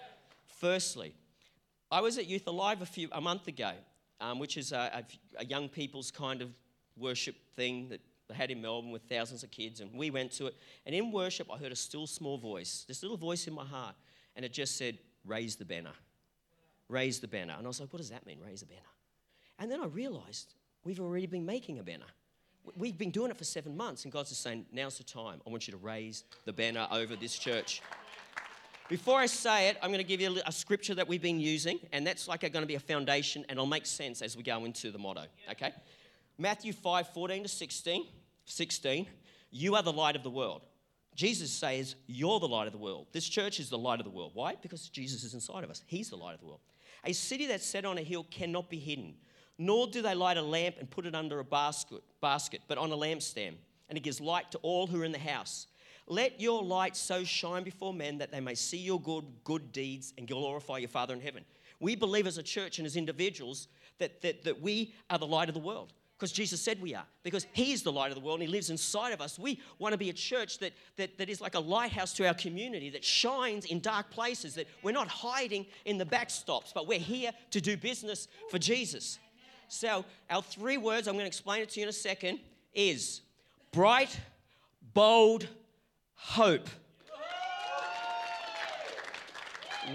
Firstly, 0.47 1.13
I 1.91 2.01
was 2.01 2.17
at 2.17 2.25
Youth 2.25 2.47
Alive 2.47 2.81
a, 2.81 2.87
few, 2.87 3.09
a 3.11 3.21
month 3.21 3.47
ago, 3.47 3.73
um, 4.19 4.39
which 4.39 4.57
is 4.57 4.71
a, 4.71 5.03
a, 5.37 5.41
a 5.41 5.45
young 5.45 5.69
people's 5.69 6.09
kind 6.09 6.41
of 6.41 6.49
worship 6.99 7.35
thing 7.55 7.89
that 7.89 8.01
they 8.27 8.35
had 8.35 8.51
in 8.51 8.61
Melbourne 8.61 8.91
with 8.91 9.01
thousands 9.09 9.43
of 9.43 9.51
kids, 9.51 9.81
and 9.81 9.91
we 9.93 10.11
went 10.11 10.31
to 10.33 10.47
it. 10.47 10.55
And 10.85 10.93
in 10.93 11.11
worship, 11.11 11.47
I 11.51 11.57
heard 11.57 11.71
a 11.71 11.75
still 11.75 12.07
small 12.07 12.37
voice, 12.37 12.85
this 12.87 13.01
little 13.01 13.17
voice 13.17 13.47
in 13.47 13.53
my 13.53 13.65
heart, 13.65 13.95
and 14.35 14.45
it 14.45 14.53
just 14.53 14.77
said, 14.77 14.97
Raise 15.25 15.57
the 15.57 15.65
banner. 15.65 15.91
Raise 16.87 17.19
the 17.19 17.27
banner. 17.27 17.55
And 17.57 17.65
I 17.65 17.67
was 17.67 17.79
like, 17.79 17.91
What 17.91 17.97
does 17.97 18.11
that 18.11 18.25
mean, 18.25 18.39
raise 18.45 18.61
a 18.61 18.67
banner? 18.67 18.81
And 19.57 19.69
then 19.69 19.81
I 19.81 19.87
realized 19.87 20.53
we've 20.83 20.99
already 20.99 21.25
been 21.25 21.45
making 21.45 21.79
a 21.79 21.83
banner. 21.83 22.05
We've 22.75 22.97
been 22.97 23.11
doing 23.11 23.31
it 23.31 23.37
for 23.37 23.43
seven 23.45 23.75
months, 23.75 24.03
and 24.03 24.13
God's 24.13 24.29
just 24.29 24.41
saying, 24.41 24.65
Now's 24.71 24.97
the 24.99 25.03
time. 25.03 25.41
I 25.45 25.49
want 25.49 25.67
you 25.67 25.71
to 25.71 25.77
raise 25.77 26.23
the 26.45 26.53
banner 26.53 26.87
over 26.91 27.15
this 27.15 27.37
church. 27.37 27.81
Before 28.89 29.19
I 29.19 29.27
say 29.27 29.69
it, 29.69 29.77
I'm 29.83 29.91
going 29.91 30.03
to 30.03 30.07
give 30.07 30.19
you 30.19 30.41
a 30.47 30.51
scripture 30.51 30.95
that 30.95 31.07
we've 31.07 31.21
been 31.21 31.39
using, 31.39 31.79
and 31.91 32.05
that's 32.05 32.27
like 32.27 32.41
going 32.41 32.53
to 32.53 32.65
be 32.65 32.75
a 32.75 32.79
foundation, 32.79 33.43
and 33.47 33.57
it'll 33.57 33.67
make 33.67 33.85
sense 33.85 34.21
as 34.21 34.35
we 34.35 34.41
go 34.43 34.65
into 34.65 34.91
the 34.91 34.97
motto. 34.97 35.25
Okay? 35.51 35.73
Matthew 36.39 36.71
5 36.71 37.09
14 37.09 37.43
to 37.43 37.49
16. 37.49 38.07
16, 38.45 39.05
you 39.51 39.75
are 39.75 39.83
the 39.83 39.93
light 39.93 40.15
of 40.15 40.23
the 40.23 40.29
world. 40.29 40.61
Jesus 41.13 41.51
says, 41.51 41.95
You're 42.07 42.39
the 42.39 42.47
light 42.47 42.65
of 42.65 42.73
the 42.73 42.79
world. 42.79 43.07
This 43.11 43.27
church 43.27 43.59
is 43.59 43.69
the 43.69 43.77
light 43.77 43.99
of 43.99 44.05
the 44.05 44.11
world. 44.11 44.31
Why? 44.33 44.55
Because 44.59 44.89
Jesus 44.89 45.23
is 45.23 45.33
inside 45.33 45.63
of 45.63 45.69
us. 45.69 45.83
He's 45.85 46.09
the 46.09 46.15
light 46.15 46.33
of 46.33 46.39
the 46.39 46.47
world. 46.47 46.61
A 47.05 47.13
city 47.13 47.45
that's 47.45 47.65
set 47.65 47.85
on 47.85 47.97
a 47.97 48.01
hill 48.01 48.25
cannot 48.31 48.69
be 48.69 48.79
hidden, 48.79 49.15
nor 49.57 49.87
do 49.87 50.01
they 50.01 50.15
light 50.15 50.37
a 50.37 50.41
lamp 50.41 50.75
and 50.79 50.89
put 50.89 51.05
it 51.05 51.13
under 51.13 51.39
a 51.39 51.43
basket, 51.43 52.01
basket 52.21 52.61
but 52.67 52.77
on 52.77 52.91
a 52.91 52.95
lampstand, 52.95 53.55
and 53.89 53.97
it 53.97 54.01
gives 54.01 54.19
light 54.21 54.49
to 54.51 54.57
all 54.59 54.87
who 54.87 55.01
are 55.01 55.05
in 55.05 55.11
the 55.11 55.19
house. 55.19 55.67
Let 56.07 56.41
your 56.41 56.63
light 56.63 56.95
so 56.95 57.23
shine 57.23 57.63
before 57.63 57.93
men 57.93 58.17
that 58.17 58.31
they 58.31 58.39
may 58.39 58.55
see 58.55 58.77
your 58.77 58.99
good, 58.99 59.25
good 59.43 59.71
deeds 59.71 60.13
and 60.17 60.27
glorify 60.27 60.77
your 60.79 60.89
Father 60.89 61.13
in 61.13 61.21
heaven. 61.21 61.45
We 61.79 61.95
believe 61.95 62.27
as 62.27 62.37
a 62.37 62.43
church 62.43 62.79
and 62.79 62.85
as 62.85 62.95
individuals 62.95 63.67
that, 63.99 64.21
that, 64.21 64.43
that 64.43 64.61
we 64.61 64.93
are 65.09 65.19
the 65.19 65.27
light 65.27 65.49
of 65.49 65.53
the 65.53 65.61
world 65.61 65.93
because 66.19 66.33
Jesus 66.33 66.59
said 66.59 66.81
we 66.81 66.93
are, 66.93 67.05
because 67.23 67.47
He 67.53 67.71
is 67.71 67.81
the 67.81 67.93
light 67.93 68.11
of 68.11 68.15
the 68.15 68.23
world 68.23 68.41
and 68.41 68.47
He 68.49 68.53
lives 68.53 68.69
inside 68.69 69.13
of 69.13 69.21
us. 69.21 69.39
We 69.39 69.61
want 69.77 69.93
to 69.93 69.97
be 69.97 70.09
a 70.09 70.13
church 70.13 70.59
that, 70.59 70.73
that, 70.97 71.17
that 71.17 71.29
is 71.29 71.39
like 71.39 71.55
a 71.55 71.59
lighthouse 71.61 72.11
to 72.15 72.27
our 72.27 72.33
community, 72.33 72.89
that 72.89 73.05
shines 73.05 73.63
in 73.63 73.79
dark 73.79 74.09
places, 74.09 74.53
that 74.55 74.67
we're 74.83 74.91
not 74.91 75.07
hiding 75.07 75.65
in 75.85 75.97
the 75.97 76.05
backstops, 76.05 76.73
but 76.73 76.87
we're 76.87 76.99
here 76.99 77.31
to 77.51 77.61
do 77.61 77.77
business 77.77 78.27
for 78.51 78.59
Jesus. 78.59 79.17
So, 79.69 80.03
our 80.29 80.41
three 80.41 80.75
words, 80.75 81.07
I'm 81.07 81.13
going 81.13 81.23
to 81.23 81.27
explain 81.27 81.61
it 81.61 81.69
to 81.69 81.79
you 81.79 81.85
in 81.85 81.89
a 81.89 81.93
second, 81.93 82.39
is 82.73 83.21
bright, 83.71 84.19
bold, 84.93 85.47
hope. 86.15 86.67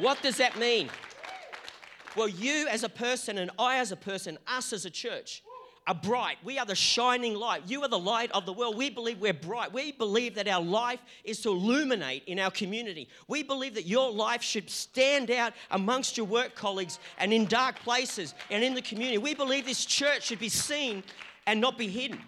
What 0.01 0.23
does 0.23 0.39
that 0.39 0.59
mean? 0.59 0.89
Well, 2.17 2.29
you 2.29 2.67
as 2.69 2.83
a 2.83 2.89
person, 2.89 3.37
and 3.37 3.51
I 3.59 3.79
as 3.79 3.93
a 3.93 3.97
person, 3.97 4.39
us 4.47 4.73
as 4.73 4.87
a 4.87 4.91
church, 4.91 5.43
are 5.87 5.95
bright. 5.95 6.37
We 6.43 6.59
are 6.59 6.65
the 6.65 6.75
shining 6.75 7.35
light. 7.35 7.63
You 7.67 7.83
are 7.83 7.89
the 7.89 7.99
light 7.99 8.31
of 8.33 8.47
the 8.47 8.53
world. 8.53 8.77
We 8.77 8.89
believe 8.89 9.21
we're 9.21 9.35
bright. 9.35 9.73
We 9.73 9.93
believe 9.93 10.35
that 10.37 10.49
our 10.49 10.63
life 10.63 11.01
is 11.25 11.41
to 11.43 11.51
illuminate 11.51 12.25
in 12.27 12.39
our 12.39 12.51
community. 12.51 13.09
We 13.29 13.43
believe 13.43 13.75
that 13.75 13.87
your 13.87 14.11
life 14.11 14.43
should 14.43 14.71
stand 14.71 15.31
out 15.31 15.53
amongst 15.71 16.17
your 16.17 16.27
work 16.27 16.55
colleagues 16.55 16.99
and 17.19 17.33
in 17.33 17.47
dark 17.47 17.79
places 17.81 18.35
and 18.51 18.65
in 18.65 18.75
the 18.75 18.83
community. 18.83 19.19
We 19.19 19.35
believe 19.35 19.67
this 19.67 19.85
church 19.85 20.25
should 20.25 20.41
be 20.41 20.49
seen 20.49 21.03
and 21.47 21.61
not 21.61 21.77
be 21.77 21.89
hidden. 21.89 22.21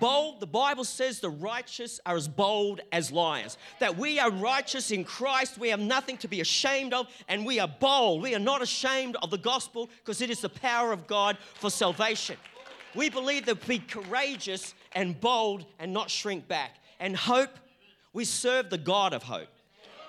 Bold, 0.00 0.40
the 0.40 0.46
Bible 0.46 0.84
says 0.84 1.20
the 1.20 1.30
righteous 1.30 2.00
are 2.04 2.16
as 2.16 2.26
bold 2.26 2.80
as 2.90 3.12
lions. 3.12 3.58
That 3.78 3.96
we 3.96 4.18
are 4.18 4.30
righteous 4.30 4.90
in 4.90 5.04
Christ, 5.04 5.56
we 5.56 5.68
have 5.68 5.78
nothing 5.78 6.16
to 6.18 6.28
be 6.28 6.40
ashamed 6.40 6.92
of, 6.92 7.06
and 7.28 7.46
we 7.46 7.60
are 7.60 7.68
bold. 7.68 8.22
We 8.22 8.34
are 8.34 8.40
not 8.40 8.60
ashamed 8.60 9.16
of 9.22 9.30
the 9.30 9.38
gospel 9.38 9.88
because 9.98 10.20
it 10.20 10.30
is 10.30 10.40
the 10.40 10.48
power 10.48 10.92
of 10.92 11.06
God 11.06 11.38
for 11.54 11.70
salvation. 11.70 12.36
We 12.94 13.10
believe 13.10 13.46
that 13.46 13.66
be 13.66 13.78
courageous 13.78 14.74
and 14.92 15.20
bold 15.20 15.64
and 15.78 15.92
not 15.92 16.10
shrink 16.10 16.46
back. 16.46 16.76
And 17.00 17.16
hope, 17.16 17.50
we 18.12 18.24
serve 18.24 18.70
the 18.70 18.78
God 18.78 19.12
of 19.12 19.22
hope. 19.22 19.48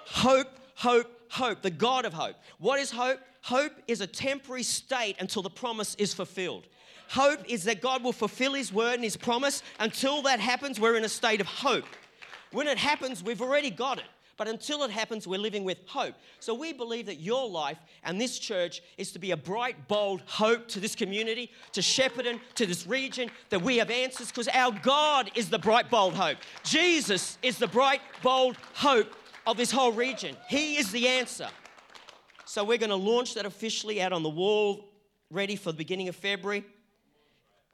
Hope, 0.06 0.48
hope, 0.76 1.12
hope, 1.30 1.62
the 1.62 1.72
God 1.72 2.06
of 2.06 2.14
hope. 2.14 2.36
What 2.60 2.80
is 2.80 2.92
hope? 2.92 3.20
Hope 3.42 3.74
is 3.88 4.02
a 4.02 4.08
temporary 4.08 4.64
state 4.64 5.16
until 5.20 5.42
the 5.42 5.50
promise 5.50 5.96
is 5.96 6.14
fulfilled. 6.14 6.68
Hope 7.10 7.40
is 7.48 7.64
that 7.66 7.82
God 7.82 8.04
will 8.04 8.14
fulfill 8.14 8.54
His 8.54 8.74
word 8.74 8.96
and 8.96 9.04
His 9.04 9.18
promise. 9.18 9.62
Until 9.80 10.22
that 10.24 10.40
happens, 10.40 10.80
we're 10.80 10.98
in 10.98 11.04
a 11.04 11.10
state 11.10 11.42
of 11.42 11.48
hope. 11.48 11.86
When 12.52 12.68
it 12.68 12.78
happens, 12.78 13.24
we've 13.24 13.42
already 13.42 13.70
got 13.70 14.00
it. 14.00 14.06
But 14.38 14.50
until 14.50 14.84
it 14.84 14.92
happens, 14.92 15.26
we're 15.26 15.40
living 15.40 15.64
with 15.64 15.78
hope. 15.88 16.16
So 16.40 16.54
we 16.54 16.74
believe 16.74 17.06
that 17.06 17.22
your 17.22 17.50
life 17.50 17.78
and 18.04 18.20
this 18.20 18.38
church 18.38 18.82
is 18.98 19.12
to 19.14 19.20
be 19.20 19.32
a 19.32 19.38
bright, 19.38 19.88
bold 19.88 20.22
hope 20.26 20.68
to 20.70 20.82
this 20.82 20.94
community, 20.94 21.52
to 21.72 21.82
Shepparton, 21.82 22.40
to 22.56 22.66
this 22.66 22.86
region, 22.86 23.30
that 23.50 23.62
we 23.62 23.78
have 23.78 23.90
answers 23.90 24.28
because 24.28 24.50
our 24.50 24.72
God 24.84 25.32
is 25.36 25.50
the 25.50 25.60
bright, 25.60 25.90
bold 25.90 26.16
hope. 26.16 26.38
Jesus 26.64 27.38
is 27.42 27.58
the 27.58 27.68
bright, 27.68 28.02
bold 28.22 28.58
hope 28.74 29.16
of 29.48 29.56
this 29.56 29.72
whole 29.72 29.94
region. 29.94 30.36
He 30.50 30.76
is 30.76 30.92
the 30.92 31.08
answer. 31.08 31.48
So 32.46 32.64
we're 32.64 32.78
going 32.78 32.90
to 32.90 32.96
launch 32.96 33.36
that 33.36 33.46
officially 33.46 34.02
out 34.02 34.12
on 34.12 34.22
the 34.22 34.30
wall, 34.30 34.90
ready 35.32 35.56
for 35.56 35.72
the 35.72 35.78
beginning 35.78 36.10
of 36.10 36.16
February. 36.16 36.66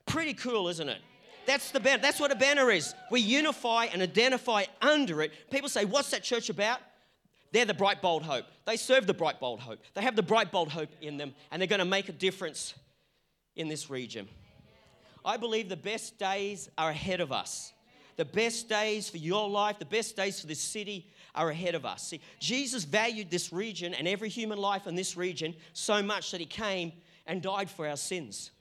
Pretty 0.06 0.34
cool, 0.34 0.68
isn't 0.68 0.90
it? 0.90 1.02
That's 1.46 1.72
the 1.72 1.80
banner. 1.80 2.02
That's 2.02 2.20
what 2.20 2.32
a 2.32 2.36
banner 2.36 2.72
is. 2.72 2.94
We 3.10 3.22
unify 3.22 3.86
and 3.86 4.02
identify 4.02 4.66
under 4.82 5.22
it. 5.22 5.32
People 5.50 5.70
say, 5.70 5.86
"What's 5.86 6.12
that 6.12 6.24
church 6.24 6.50
about?" 6.50 6.80
They're 7.52 7.66
the 7.66 7.74
bright, 7.74 8.02
bold 8.02 8.24
hope. 8.24 8.46
They 8.66 8.78
serve 8.78 9.08
the 9.08 9.14
bright, 9.14 9.40
bold 9.40 9.60
hope. 9.60 9.80
They 9.94 10.02
have 10.02 10.16
the 10.16 10.24
bright, 10.24 10.52
bold 10.52 10.70
hope 10.70 10.90
in 11.02 11.18
them, 11.18 11.36
and 11.52 11.62
they're 11.62 11.68
going 11.68 11.80
to 11.80 11.86
make 11.86 12.08
a 12.08 12.14
difference 12.14 12.74
in 13.56 13.68
this 13.68 13.90
region. 13.90 14.30
I 15.26 15.36
believe 15.38 15.68
the 15.68 15.76
best 15.76 16.18
days 16.18 16.70
are 16.78 16.92
ahead 16.92 17.20
of 17.20 17.32
us. 17.32 17.74
The 18.16 18.26
best 18.26 18.70
days 18.70 19.10
for 19.10 19.18
your 19.18 19.50
life, 19.50 19.80
the 19.80 19.86
best 19.86 20.16
days 20.16 20.40
for 20.40 20.48
this 20.48 20.62
city 20.62 21.10
are 21.36 21.50
ahead 21.50 21.76
of 21.76 21.86
us. 21.86 22.08
See, 22.08 22.22
Jesus 22.40 22.84
valued 22.84 23.30
this 23.30 23.52
region 23.52 23.94
and 23.94 24.08
every 24.08 24.30
human 24.30 24.58
life 24.58 24.88
in 24.88 24.96
this 24.96 25.18
region 25.18 25.56
so 25.74 26.02
much 26.02 26.32
that 26.32 26.40
he 26.40 26.46
came 26.46 26.94
and 27.26 27.42
died 27.42 27.70
for 27.70 27.88
our 27.88 27.98
sins. 27.98 28.52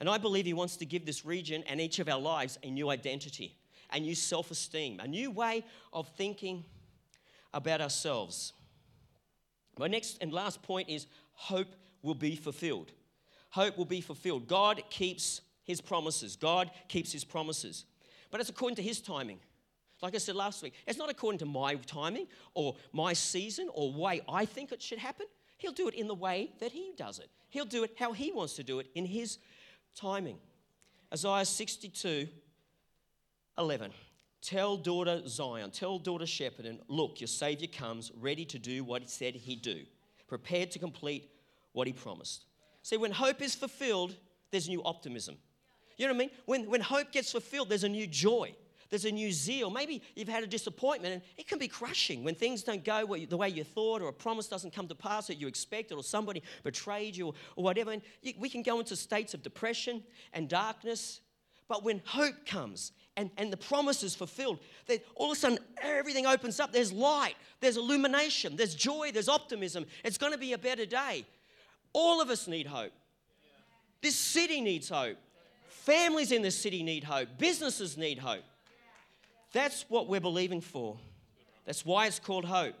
And 0.00 0.08
I 0.08 0.18
believe 0.18 0.46
He 0.46 0.52
wants 0.52 0.76
to 0.76 0.86
give 0.86 1.06
this 1.06 1.24
region 1.24 1.62
and 1.66 1.80
each 1.80 1.98
of 1.98 2.08
our 2.08 2.20
lives 2.20 2.58
a 2.62 2.70
new 2.70 2.90
identity, 2.90 3.56
a 3.92 4.00
new 4.00 4.14
self 4.14 4.50
esteem, 4.50 5.00
a 5.00 5.08
new 5.08 5.30
way 5.30 5.64
of 5.92 6.08
thinking 6.16 6.64
about 7.52 7.80
ourselves. 7.80 8.52
My 9.78 9.86
next 9.86 10.18
and 10.20 10.32
last 10.32 10.62
point 10.62 10.88
is 10.88 11.06
hope 11.32 11.74
will 12.02 12.14
be 12.14 12.36
fulfilled. 12.36 12.92
Hope 13.50 13.78
will 13.78 13.84
be 13.84 14.00
fulfilled. 14.00 14.48
God 14.48 14.82
keeps 14.90 15.40
His 15.64 15.80
promises. 15.80 16.36
God 16.36 16.70
keeps 16.88 17.12
His 17.12 17.24
promises. 17.24 17.84
But 18.30 18.40
it's 18.40 18.50
according 18.50 18.76
to 18.76 18.82
His 18.82 19.00
timing. 19.00 19.38
Like 20.02 20.14
I 20.14 20.18
said 20.18 20.36
last 20.36 20.62
week, 20.62 20.74
it's 20.86 20.98
not 20.98 21.08
according 21.08 21.38
to 21.38 21.46
my 21.46 21.76
timing 21.76 22.26
or 22.52 22.76
my 22.92 23.12
season 23.12 23.68
or 23.72 23.92
way 23.92 24.20
I 24.28 24.44
think 24.44 24.72
it 24.72 24.82
should 24.82 24.98
happen. 24.98 25.26
He'll 25.56 25.72
do 25.72 25.88
it 25.88 25.94
in 25.94 26.08
the 26.08 26.14
way 26.14 26.50
that 26.60 26.72
He 26.72 26.92
does 26.96 27.18
it. 27.18 27.30
He'll 27.48 27.64
do 27.64 27.84
it 27.84 27.92
how 27.98 28.12
He 28.12 28.32
wants 28.32 28.54
to 28.54 28.62
do 28.62 28.80
it 28.80 28.88
in 28.94 29.06
His 29.06 29.38
timing. 29.94 30.38
Isaiah 31.12 31.44
62 31.44 32.28
11. 33.56 33.92
Tell 34.42 34.76
daughter 34.76 35.22
Zion, 35.26 35.70
tell 35.70 35.98
daughter 35.98 36.26
Shepparton, 36.26 36.78
look, 36.88 37.20
your 37.20 37.28
Savior 37.28 37.68
comes, 37.68 38.12
ready 38.20 38.44
to 38.46 38.58
do 38.58 38.84
what 38.84 39.00
he 39.00 39.08
said 39.08 39.34
he'd 39.34 39.62
do, 39.62 39.84
prepared 40.26 40.70
to 40.72 40.78
complete 40.78 41.30
what 41.72 41.86
he 41.86 41.92
promised. 41.92 42.44
See, 42.82 42.98
when 42.98 43.10
hope 43.10 43.40
is 43.40 43.54
fulfilled, 43.54 44.14
there's 44.50 44.68
new 44.68 44.82
optimism. 44.84 45.36
You 45.96 46.06
know 46.06 46.12
what 46.12 46.16
I 46.16 46.26
mean? 46.26 46.30
When, 46.44 46.70
when 46.70 46.80
hope 46.82 47.10
gets 47.12 47.32
fulfilled, 47.32 47.70
there's 47.70 47.84
a 47.84 47.88
new 47.88 48.06
joy. 48.06 48.54
There's 48.94 49.06
a 49.06 49.10
new 49.10 49.32
zeal. 49.32 49.70
Maybe 49.70 50.02
you've 50.14 50.28
had 50.28 50.44
a 50.44 50.46
disappointment 50.46 51.14
and 51.14 51.22
it 51.36 51.48
can 51.48 51.58
be 51.58 51.66
crushing 51.66 52.22
when 52.22 52.36
things 52.36 52.62
don't 52.62 52.84
go 52.84 53.16
the 53.28 53.36
way 53.36 53.48
you 53.48 53.64
thought 53.64 54.00
or 54.00 54.06
a 54.06 54.12
promise 54.12 54.46
doesn't 54.46 54.72
come 54.72 54.86
to 54.86 54.94
pass 54.94 55.26
that 55.26 55.34
you 55.34 55.48
expected 55.48 55.96
or 55.96 56.04
somebody 56.04 56.44
betrayed 56.62 57.16
you 57.16 57.34
or, 57.56 57.64
whatever. 57.64 57.90
And 57.90 58.02
we 58.38 58.48
can 58.48 58.62
go 58.62 58.78
into 58.78 58.94
states 58.94 59.34
of 59.34 59.42
depression 59.42 60.04
and 60.32 60.48
darkness. 60.48 61.22
But 61.66 61.82
when 61.82 62.02
hope 62.04 62.46
comes 62.46 62.92
and, 63.16 63.32
and 63.36 63.52
the 63.52 63.56
promise 63.56 64.04
is 64.04 64.14
fulfilled, 64.14 64.60
then 64.86 65.00
all 65.16 65.32
of 65.32 65.38
a 65.38 65.40
sudden 65.40 65.58
everything 65.82 66.26
opens 66.26 66.60
up. 66.60 66.72
There's 66.72 66.92
light, 66.92 67.34
there's 67.58 67.76
illumination, 67.76 68.54
there's 68.54 68.76
joy, 68.76 69.10
there's 69.10 69.28
optimism. 69.28 69.86
It's 70.04 70.18
going 70.18 70.30
to 70.30 70.38
be 70.38 70.52
a 70.52 70.58
better 70.58 70.86
day. 70.86 71.26
All 71.92 72.20
of 72.20 72.30
us 72.30 72.46
need 72.46 72.68
hope. 72.68 72.92
This 74.00 74.14
city 74.14 74.60
needs 74.60 74.88
hope. 74.88 75.16
Families 75.66 76.30
in 76.30 76.42
this 76.42 76.56
city 76.56 76.84
need 76.84 77.02
hope. 77.02 77.28
Businesses 77.38 77.96
need 77.96 78.20
hope. 78.20 78.44
That's 79.54 79.86
what 79.88 80.08
we're 80.08 80.20
believing 80.20 80.60
for. 80.60 80.98
That's 81.64 81.86
why 81.86 82.08
it's 82.08 82.18
called 82.18 82.44
hope. 82.44 82.74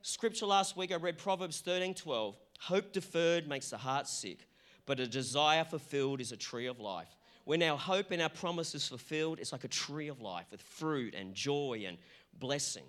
Scripture 0.00 0.46
last 0.46 0.76
week, 0.76 0.92
I 0.92 0.94
read 0.94 1.18
Proverbs 1.18 1.60
13 1.60 1.92
12. 1.92 2.36
Hope 2.60 2.92
deferred 2.92 3.48
makes 3.48 3.70
the 3.70 3.76
heart 3.76 4.06
sick, 4.06 4.38
but 4.86 5.00
a 5.00 5.08
desire 5.08 5.64
fulfilled 5.64 6.20
is 6.20 6.30
a 6.30 6.36
tree 6.36 6.66
of 6.66 6.78
life. 6.78 7.08
When 7.44 7.64
our 7.64 7.76
hope 7.76 8.12
and 8.12 8.22
our 8.22 8.28
promise 8.28 8.76
is 8.76 8.86
fulfilled, 8.86 9.40
it's 9.40 9.50
like 9.50 9.64
a 9.64 9.68
tree 9.68 10.06
of 10.06 10.20
life 10.20 10.46
with 10.52 10.62
fruit 10.62 11.14
and 11.14 11.34
joy 11.34 11.84
and 11.86 11.98
blessing. 12.38 12.84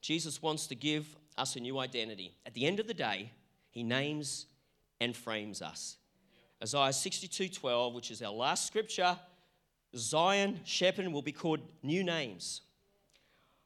Jesus 0.00 0.40
wants 0.40 0.66
to 0.68 0.74
give 0.74 1.14
us 1.36 1.54
a 1.54 1.60
new 1.60 1.78
identity. 1.78 2.34
At 2.46 2.54
the 2.54 2.64
end 2.64 2.80
of 2.80 2.86
the 2.86 2.94
day, 2.94 3.30
he 3.70 3.82
names 3.82 4.46
and 5.02 5.14
frames 5.14 5.60
us. 5.60 5.98
Isaiah 6.62 6.94
62 6.94 7.50
12, 7.50 7.94
which 7.94 8.10
is 8.10 8.22
our 8.22 8.32
last 8.32 8.66
scripture, 8.66 9.18
Zion, 9.96 10.60
Shepparton 10.64 11.12
will 11.12 11.22
be 11.22 11.32
called 11.32 11.60
new 11.82 12.04
names. 12.04 12.62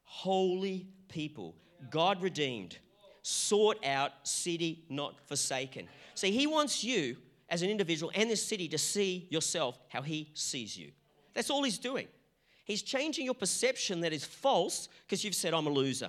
Holy 0.03 0.87
people, 1.09 1.55
God 1.91 2.23
redeemed, 2.23 2.79
sought 3.23 3.85
out 3.85 4.13
city 4.23 4.85
not 4.89 5.19
forsaken. 5.27 5.89
See, 6.15 6.31
He 6.31 6.47
wants 6.47 6.83
you 6.85 7.17
as 7.49 7.63
an 7.63 7.71
individual 7.71 8.11
and 8.15 8.31
this 8.31 8.43
city 8.43 8.69
to 8.69 8.79
see 8.79 9.27
yourself 9.31 9.79
how 9.89 10.03
He 10.03 10.31
sees 10.35 10.77
you. 10.77 10.93
That's 11.35 11.51
all 11.51 11.63
He's 11.63 11.79
doing. 11.79 12.09
He's 12.65 12.83
changing 12.83 13.27
your 13.27 13.35
perception 13.35 14.01
that 14.01 14.13
is 14.13 14.25
false 14.25 14.89
because 15.07 15.25
you've 15.25 15.35
said, 15.35 15.53
I'm 15.53 15.67
a 15.67 15.71
loser. 15.71 16.09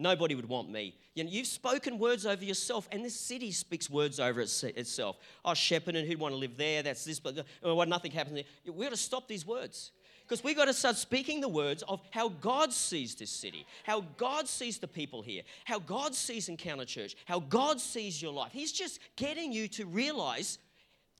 Nobody 0.00 0.36
would 0.36 0.48
want 0.48 0.70
me. 0.70 0.94
You 1.14 1.24
know, 1.24 1.30
you've 1.30 1.48
spoken 1.48 1.98
words 1.98 2.24
over 2.24 2.44
yourself, 2.44 2.88
and 2.92 3.04
this 3.04 3.16
city 3.16 3.50
speaks 3.50 3.90
words 3.90 4.20
over 4.20 4.40
itself. 4.40 5.18
Oh, 5.44 5.50
Shepparton, 5.50 6.06
who'd 6.06 6.20
want 6.20 6.32
to 6.32 6.38
live 6.38 6.56
there? 6.56 6.84
That's 6.84 7.04
this, 7.04 7.18
but 7.18 7.44
oh, 7.64 7.74
well, 7.74 7.86
nothing 7.86 8.12
happens 8.12 8.36
there. 8.36 8.72
We've 8.72 8.86
got 8.86 8.90
to 8.90 8.96
stop 8.96 9.26
these 9.26 9.44
words 9.44 9.90
because 10.22 10.44
we've 10.44 10.56
got 10.56 10.66
to 10.66 10.74
start 10.74 10.96
speaking 10.96 11.40
the 11.40 11.48
words 11.48 11.82
of 11.88 12.00
how 12.12 12.28
God 12.28 12.72
sees 12.72 13.16
this 13.16 13.30
city, 13.30 13.66
how 13.82 14.02
God 14.16 14.46
sees 14.46 14.78
the 14.78 14.86
people 14.86 15.20
here, 15.20 15.42
how 15.64 15.80
God 15.80 16.14
sees 16.14 16.48
Encounter 16.48 16.84
Church, 16.84 17.16
how 17.24 17.40
God 17.40 17.80
sees 17.80 18.22
your 18.22 18.32
life. 18.32 18.52
He's 18.52 18.72
just 18.72 19.00
getting 19.16 19.52
you 19.52 19.66
to 19.68 19.84
realize 19.86 20.58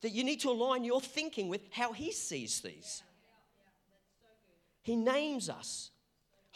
that 0.03 0.11
you 0.11 0.23
need 0.23 0.39
to 0.41 0.51
align 0.51 0.85
your 0.85 1.01
thinking 1.01 1.49
with 1.49 1.63
how 1.73 1.93
He 1.93 2.13
sees 2.13 2.61
these. 2.61 3.03
He 4.83 4.95
names 4.95 5.51
us 5.51 5.91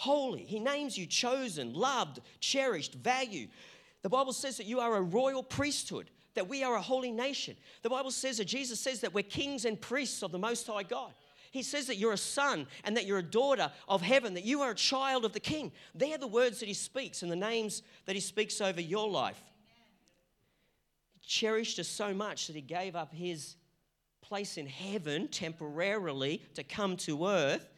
holy. 0.03 0.43
He 0.43 0.59
names 0.59 0.99
you 0.99 1.07
chosen, 1.07 1.75
loved, 1.75 2.19
cherished, 2.41 2.95
valued. 2.95 3.51
The 4.03 4.09
Bible 4.09 4.33
says 4.33 4.57
that 4.57 4.67
you 4.67 4.81
are 4.81 4.97
a 4.97 5.01
royal 5.01 5.45
priesthood, 5.45 6.11
that 6.35 6.49
we 6.49 6.65
are 6.65 6.75
a 6.75 6.81
holy 6.81 7.13
nation. 7.13 7.57
The 7.83 7.89
Bible 7.89 8.11
says 8.11 8.39
that 8.39 8.47
Jesus 8.47 8.81
says 8.81 9.01
that 9.03 9.15
we're 9.15 9.23
kings 9.23 9.65
and 9.65 9.81
priests 9.81 10.25
of 10.25 10.33
the 10.33 10.41
Most 10.41 10.67
High 10.67 10.83
God. 10.83 11.13
He 11.53 11.63
says 11.63 11.87
that 11.87 11.99
you're 11.99 12.15
a 12.15 12.19
son 12.19 12.67
and 12.83 12.97
that 12.97 13.07
you're 13.07 13.21
a 13.21 13.23
daughter 13.23 13.71
of 13.87 14.03
heaven, 14.03 14.35
that 14.35 14.45
you 14.45 14.63
are 14.63 14.73
a 14.73 14.75
child 14.75 15.25
of 15.25 15.35
the 15.35 15.39
king. 15.39 15.71
They're 15.95 16.19
the 16.19 16.27
words 16.27 16.59
that 16.59 16.67
he 16.67 16.75
speaks 16.75 17.23
and 17.23 17.31
the 17.31 17.37
names 17.37 17.85
that 18.07 18.17
he 18.17 18.21
speaks 18.21 18.61
over 18.61 18.81
your 18.81 19.09
life. 19.09 19.41
He 21.13 21.21
cherished 21.25 21.79
us 21.79 21.87
so 21.87 22.13
much 22.13 22.49
that 22.49 22.57
he 22.57 22.63
gave 22.63 22.97
up 22.97 23.15
his 23.15 23.55
place 24.21 24.57
in 24.57 24.67
heaven 24.67 25.29
temporarily 25.29 26.43
to 26.55 26.65
come 26.65 26.97
to 26.97 27.29
earth 27.29 27.69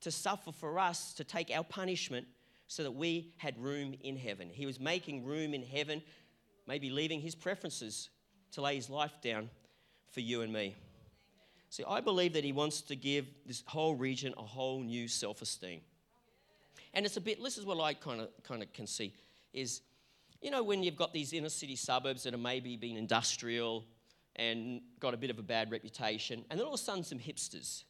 to 0.00 0.10
suffer 0.10 0.52
for 0.52 0.78
us, 0.78 1.12
to 1.14 1.24
take 1.24 1.50
our 1.50 1.64
punishment, 1.64 2.26
so 2.66 2.82
that 2.84 2.92
we 2.92 3.32
had 3.36 3.58
room 3.58 3.94
in 4.02 4.16
heaven. 4.16 4.48
He 4.48 4.64
was 4.64 4.78
making 4.78 5.24
room 5.24 5.54
in 5.54 5.62
heaven, 5.62 6.02
maybe 6.66 6.90
leaving 6.90 7.20
his 7.20 7.34
preferences 7.34 8.10
to 8.52 8.62
lay 8.62 8.76
his 8.76 8.88
life 8.88 9.20
down 9.22 9.50
for 10.12 10.20
you 10.20 10.42
and 10.42 10.52
me. 10.52 10.76
See, 11.68 11.84
I 11.88 12.00
believe 12.00 12.32
that 12.32 12.44
he 12.44 12.52
wants 12.52 12.80
to 12.82 12.96
give 12.96 13.26
this 13.46 13.62
whole 13.66 13.94
region 13.94 14.34
a 14.36 14.42
whole 14.42 14.80
new 14.80 15.08
self 15.08 15.42
esteem. 15.42 15.80
And 16.94 17.06
it's 17.06 17.16
a 17.16 17.20
bit, 17.20 17.42
this 17.42 17.58
is 17.58 17.64
what 17.64 17.80
I 17.80 17.94
kind 17.94 18.20
of, 18.20 18.28
kind 18.42 18.62
of 18.62 18.72
can 18.72 18.86
see, 18.86 19.14
is, 19.52 19.82
you 20.42 20.50
know, 20.50 20.62
when 20.62 20.82
you've 20.82 20.96
got 20.96 21.12
these 21.12 21.32
inner 21.32 21.48
city 21.48 21.76
suburbs 21.76 22.24
that 22.24 22.34
are 22.34 22.38
maybe 22.38 22.76
been 22.76 22.96
industrial 22.96 23.84
and 24.36 24.80
got 24.98 25.14
a 25.14 25.16
bit 25.16 25.30
of 25.30 25.38
a 25.38 25.42
bad 25.42 25.70
reputation. 25.70 26.44
And 26.50 26.58
then 26.58 26.66
all 26.66 26.74
of 26.74 26.80
a 26.80 26.82
sudden, 26.82 27.04
some 27.04 27.18
hipsters, 27.18 27.84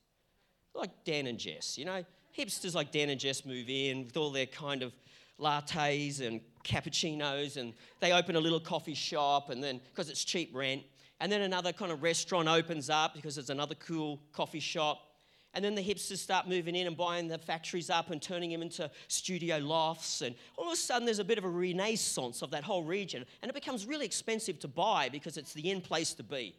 like 0.74 0.90
Dan 1.04 1.26
and 1.26 1.38
Jess, 1.38 1.76
you 1.76 1.84
know, 1.84 2.04
hipsters 2.36 2.74
like 2.74 2.92
Dan 2.92 3.10
and 3.10 3.20
Jess 3.20 3.44
move 3.44 3.68
in 3.68 4.04
with 4.04 4.16
all 4.16 4.30
their 4.30 4.46
kind 4.46 4.82
of 4.82 4.92
lattes 5.38 6.20
and 6.20 6.40
cappuccinos, 6.64 7.56
and 7.56 7.72
they 8.00 8.12
open 8.12 8.36
a 8.36 8.40
little 8.40 8.60
coffee 8.60 8.94
shop, 8.94 9.50
and 9.50 9.62
then 9.62 9.80
because 9.90 10.10
it's 10.10 10.24
cheap 10.24 10.50
rent, 10.54 10.82
and 11.20 11.30
then 11.30 11.42
another 11.42 11.72
kind 11.72 11.92
of 11.92 12.02
restaurant 12.02 12.48
opens 12.48 12.90
up 12.90 13.14
because 13.14 13.38
it's 13.38 13.50
another 13.50 13.74
cool 13.74 14.20
coffee 14.32 14.60
shop. 14.60 15.06
And 15.52 15.64
then 15.64 15.74
the 15.74 15.82
hipsters 15.82 16.18
start 16.18 16.48
moving 16.48 16.76
in 16.76 16.86
and 16.86 16.96
buying 16.96 17.26
the 17.26 17.36
factories 17.36 17.90
up 17.90 18.10
and 18.10 18.22
turning 18.22 18.50
them 18.50 18.62
into 18.62 18.88
studio 19.08 19.58
lofts. 19.58 20.22
And 20.22 20.36
all 20.56 20.68
of 20.68 20.72
a 20.72 20.76
sudden, 20.76 21.04
there's 21.04 21.18
a 21.18 21.24
bit 21.24 21.38
of 21.38 21.44
a 21.44 21.48
renaissance 21.48 22.40
of 22.40 22.52
that 22.52 22.62
whole 22.62 22.84
region. 22.84 23.26
And 23.42 23.50
it 23.50 23.54
becomes 23.54 23.84
really 23.84 24.06
expensive 24.06 24.60
to 24.60 24.68
buy 24.68 25.08
because 25.08 25.36
it's 25.36 25.52
the 25.52 25.68
end 25.72 25.82
place 25.82 26.14
to 26.14 26.22
be. 26.22 26.54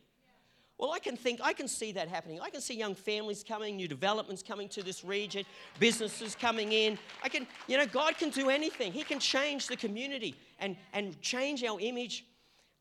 Well, 0.81 0.91
I 0.91 0.97
can 0.97 1.15
think, 1.15 1.39
I 1.43 1.53
can 1.53 1.67
see 1.67 1.91
that 1.91 2.07
happening. 2.07 2.41
I 2.41 2.49
can 2.49 2.59
see 2.59 2.73
young 2.73 2.95
families 2.95 3.43
coming, 3.47 3.75
new 3.75 3.87
developments 3.87 4.41
coming 4.41 4.67
to 4.69 4.81
this 4.81 5.05
region, 5.05 5.45
businesses 5.79 6.33
coming 6.33 6.71
in. 6.71 6.97
I 7.23 7.29
can, 7.29 7.45
you 7.67 7.77
know, 7.77 7.85
God 7.85 8.17
can 8.17 8.31
do 8.31 8.49
anything. 8.49 8.91
He 8.91 9.03
can 9.03 9.19
change 9.19 9.67
the 9.67 9.77
community 9.77 10.33
and, 10.57 10.75
and 10.93 11.21
change 11.21 11.63
our 11.63 11.79
image 11.79 12.25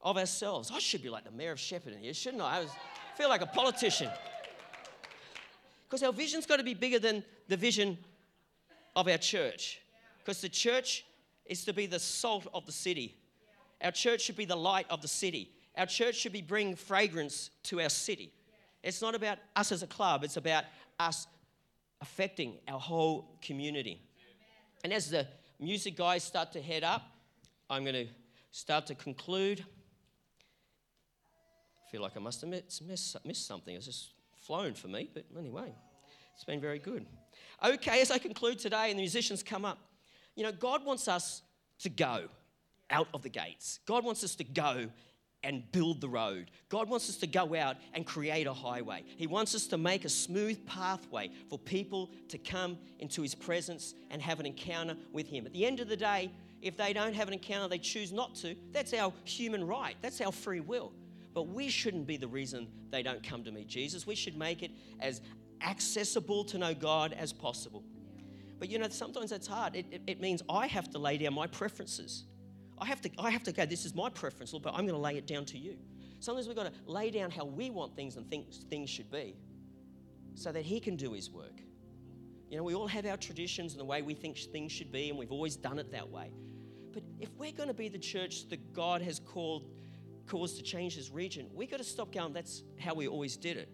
of 0.00 0.16
ourselves. 0.16 0.70
I 0.72 0.78
should 0.78 1.02
be 1.02 1.10
like 1.10 1.24
the 1.24 1.30
mayor 1.30 1.52
of 1.52 1.58
Shepparton 1.58 1.98
here, 2.00 2.14
shouldn't 2.14 2.42
I? 2.42 2.56
I 2.56 2.60
was, 2.60 2.70
feel 3.18 3.28
like 3.28 3.42
a 3.42 3.46
politician. 3.46 4.08
Because 5.86 6.02
our 6.02 6.12
vision's 6.12 6.46
got 6.46 6.56
to 6.56 6.64
be 6.64 6.72
bigger 6.72 6.98
than 6.98 7.22
the 7.48 7.56
vision 7.58 7.98
of 8.96 9.08
our 9.08 9.18
church. 9.18 9.78
Because 10.20 10.40
the 10.40 10.48
church 10.48 11.04
is 11.44 11.66
to 11.66 11.74
be 11.74 11.84
the 11.84 11.98
salt 11.98 12.46
of 12.54 12.64
the 12.64 12.72
city. 12.72 13.18
Our 13.82 13.90
church 13.90 14.22
should 14.22 14.36
be 14.36 14.46
the 14.46 14.56
light 14.56 14.86
of 14.88 15.02
the 15.02 15.08
city. 15.08 15.50
Our 15.76 15.86
church 15.86 16.16
should 16.16 16.32
be 16.32 16.42
bringing 16.42 16.76
fragrance 16.76 17.50
to 17.64 17.80
our 17.80 17.88
city. 17.88 18.32
It's 18.82 19.02
not 19.02 19.14
about 19.14 19.38
us 19.56 19.72
as 19.72 19.82
a 19.82 19.86
club, 19.86 20.24
it's 20.24 20.36
about 20.36 20.64
us 20.98 21.26
affecting 22.00 22.54
our 22.66 22.80
whole 22.80 23.38
community. 23.42 24.00
And 24.82 24.92
as 24.92 25.10
the 25.10 25.26
music 25.58 25.96
guys 25.96 26.24
start 26.24 26.52
to 26.52 26.62
head 26.62 26.82
up, 26.82 27.02
I'm 27.68 27.84
going 27.84 28.06
to 28.06 28.06
start 28.50 28.86
to 28.86 28.94
conclude. 28.94 29.64
I 31.86 31.90
feel 31.90 32.02
like 32.02 32.16
I 32.16 32.20
must 32.20 32.40
have 32.40 32.50
missed, 32.50 33.24
missed 33.24 33.46
something. 33.46 33.74
It's 33.74 33.86
just 33.86 34.10
flown 34.42 34.74
for 34.74 34.88
me, 34.88 35.10
but 35.12 35.24
anyway, 35.38 35.74
it's 36.34 36.44
been 36.44 36.60
very 36.60 36.78
good. 36.78 37.04
Okay, 37.62 38.00
as 38.00 38.10
I 38.10 38.18
conclude 38.18 38.58
today 38.58 38.90
and 38.90 38.98
the 38.98 39.02
musicians 39.02 39.42
come 39.42 39.64
up, 39.64 39.78
you 40.34 40.42
know, 40.42 40.52
God 40.52 40.84
wants 40.84 41.08
us 41.08 41.42
to 41.80 41.90
go 41.90 42.28
out 42.90 43.08
of 43.12 43.22
the 43.22 43.28
gates. 43.28 43.80
God 43.86 44.04
wants 44.04 44.24
us 44.24 44.34
to 44.36 44.44
go 44.44 44.88
and 45.42 45.62
build 45.72 46.00
the 46.00 46.08
road. 46.08 46.50
God 46.68 46.88
wants 46.88 47.08
us 47.08 47.16
to 47.18 47.26
go 47.26 47.54
out 47.54 47.76
and 47.94 48.04
create 48.04 48.46
a 48.46 48.52
highway. 48.52 49.04
He 49.16 49.26
wants 49.26 49.54
us 49.54 49.66
to 49.68 49.78
make 49.78 50.04
a 50.04 50.08
smooth 50.08 50.64
pathway 50.66 51.30
for 51.48 51.58
people 51.58 52.10
to 52.28 52.38
come 52.38 52.78
into 52.98 53.22
His 53.22 53.34
presence 53.34 53.94
and 54.10 54.20
have 54.20 54.40
an 54.40 54.46
encounter 54.46 54.96
with 55.12 55.28
Him. 55.28 55.46
At 55.46 55.52
the 55.52 55.64
end 55.64 55.80
of 55.80 55.88
the 55.88 55.96
day, 55.96 56.30
if 56.60 56.76
they 56.76 56.92
don't 56.92 57.14
have 57.14 57.28
an 57.28 57.34
encounter, 57.34 57.68
they 57.68 57.78
choose 57.78 58.12
not 58.12 58.34
to, 58.36 58.54
that's 58.72 58.92
our 58.92 59.12
human 59.24 59.66
right, 59.66 59.96
that's 60.02 60.20
our 60.20 60.32
free 60.32 60.60
will. 60.60 60.92
But 61.32 61.48
we 61.48 61.68
shouldn't 61.68 62.06
be 62.06 62.16
the 62.16 62.28
reason 62.28 62.68
they 62.90 63.02
don't 63.02 63.22
come 63.22 63.44
to 63.44 63.52
meet 63.52 63.68
Jesus. 63.68 64.06
We 64.06 64.14
should 64.14 64.36
make 64.36 64.62
it 64.62 64.72
as 64.98 65.22
accessible 65.62 66.44
to 66.44 66.58
know 66.58 66.74
God 66.74 67.14
as 67.14 67.32
possible. 67.32 67.84
But 68.58 68.68
you 68.68 68.78
know, 68.78 68.88
sometimes 68.88 69.30
that's 69.30 69.46
hard. 69.46 69.74
It, 69.74 69.86
it, 69.90 70.02
it 70.06 70.20
means 70.20 70.42
I 70.48 70.66
have 70.66 70.90
to 70.90 70.98
lay 70.98 71.16
down 71.16 71.34
my 71.34 71.46
preferences. 71.46 72.24
I 72.80 72.86
have 72.86 73.00
to, 73.02 73.10
I 73.18 73.30
have 73.30 73.42
to 73.44 73.52
go, 73.52 73.66
this 73.66 73.84
is 73.84 73.94
my 73.94 74.08
preference, 74.08 74.52
Lord, 74.52 74.62
but 74.62 74.70
I'm 74.70 74.86
going 74.86 74.94
to 74.94 74.98
lay 74.98 75.16
it 75.16 75.26
down 75.26 75.44
to 75.46 75.58
you. 75.58 75.76
Sometimes 76.18 76.46
we've 76.46 76.56
got 76.56 76.66
to 76.66 76.72
lay 76.86 77.10
down 77.10 77.30
how 77.30 77.44
we 77.44 77.70
want 77.70 77.94
things 77.94 78.16
and 78.16 78.28
think 78.28 78.52
things 78.68 78.88
should 78.88 79.10
be 79.10 79.36
so 80.34 80.52
that 80.52 80.62
He 80.62 80.80
can 80.80 80.96
do 80.96 81.12
His 81.12 81.30
work. 81.30 81.60
You 82.48 82.56
know, 82.56 82.62
we 82.62 82.74
all 82.74 82.88
have 82.88 83.06
our 83.06 83.16
traditions 83.16 83.72
and 83.72 83.80
the 83.80 83.84
way 83.84 84.02
we 84.02 84.14
think 84.14 84.36
things 84.36 84.72
should 84.72 84.90
be, 84.90 85.08
and 85.08 85.18
we've 85.18 85.32
always 85.32 85.56
done 85.56 85.78
it 85.78 85.92
that 85.92 86.08
way. 86.08 86.32
But 86.92 87.04
if 87.20 87.28
we're 87.38 87.52
going 87.52 87.68
to 87.68 87.74
be 87.74 87.88
the 87.88 87.98
church 87.98 88.48
that 88.48 88.72
God 88.72 89.02
has 89.02 89.20
called 89.20 89.68
cause 90.26 90.54
to 90.54 90.62
change 90.62 90.96
this 90.96 91.10
region, 91.10 91.48
we've 91.54 91.70
got 91.70 91.78
to 91.78 91.84
stop 91.84 92.12
going, 92.12 92.32
that's 92.32 92.62
how 92.78 92.94
we 92.94 93.06
always 93.06 93.36
did 93.36 93.56
it. 93.56 93.68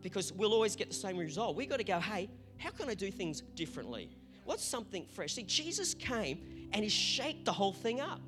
Because 0.00 0.32
we'll 0.32 0.52
always 0.52 0.74
get 0.74 0.88
the 0.88 0.94
same 0.94 1.16
result. 1.16 1.54
We've 1.54 1.68
got 1.68 1.78
to 1.78 1.84
go, 1.84 2.00
hey, 2.00 2.28
how 2.56 2.70
can 2.70 2.88
I 2.88 2.94
do 2.94 3.10
things 3.10 3.42
differently? 3.54 4.10
What's 4.44 4.64
something 4.64 5.06
fresh? 5.06 5.34
See, 5.34 5.44
Jesus 5.44 5.94
came 5.94 6.40
and 6.72 6.82
he 6.82 6.88
shaked 6.88 7.44
the 7.44 7.52
whole 7.52 7.72
thing 7.72 8.00
up. 8.00 8.20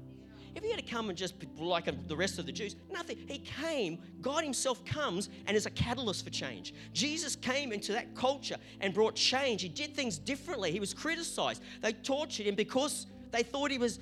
If 0.54 0.62
he 0.62 0.70
had 0.70 0.78
to 0.78 0.85
come 0.85 1.09
and 1.09 1.18
just 1.18 1.35
like 1.59 1.87
the 2.07 2.16
rest 2.16 2.38
of 2.38 2.46
the 2.46 2.52
Jews, 2.52 2.76
nothing. 2.90 3.18
He 3.26 3.38
came, 3.38 3.98
God 4.20 4.44
Himself 4.44 4.85
comes 4.85 5.28
and 5.46 5.57
is 5.57 5.66
a 5.66 5.70
catalyst 5.70 6.24
for 6.24 6.30
change. 6.30 6.74
Jesus 6.92 7.35
came 7.35 7.72
into 7.72 7.92
that 7.92 8.14
culture 8.14 8.57
and 8.80 8.94
brought 8.94 9.16
change. 9.16 9.62
He 9.62 9.68
did 9.68 9.94
things 9.94 10.16
differently. 10.16 10.70
He 10.70 10.80
was 10.80 10.94
criticized. 10.94 11.62
They 11.83 11.92
tortured 11.92 12.46
him 12.46 12.54
because 12.54 13.07
they 13.33 13.42
thought 13.42 13.72
he 13.72 13.78
was 13.78 13.98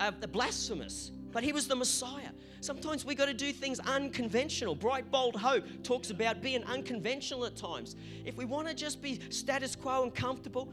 uh, 0.00 0.10
blasphemous, 0.32 1.10
but 1.30 1.44
he 1.44 1.52
was 1.52 1.68
the 1.68 1.76
Messiah. 1.76 2.30
Sometimes 2.62 3.04
we 3.04 3.14
got 3.14 3.26
to 3.26 3.34
do 3.34 3.52
things 3.52 3.78
unconventional. 3.80 4.74
Bright, 4.74 5.10
bold 5.10 5.36
hope 5.36 5.64
talks 5.82 6.08
about 6.08 6.40
being 6.40 6.64
unconventional 6.64 7.44
at 7.44 7.54
times. 7.54 7.96
If 8.24 8.36
we 8.36 8.46
want 8.46 8.66
to 8.66 8.74
just 8.74 9.02
be 9.02 9.20
status 9.28 9.76
quo 9.76 10.04
and 10.04 10.14
comfortable, 10.14 10.72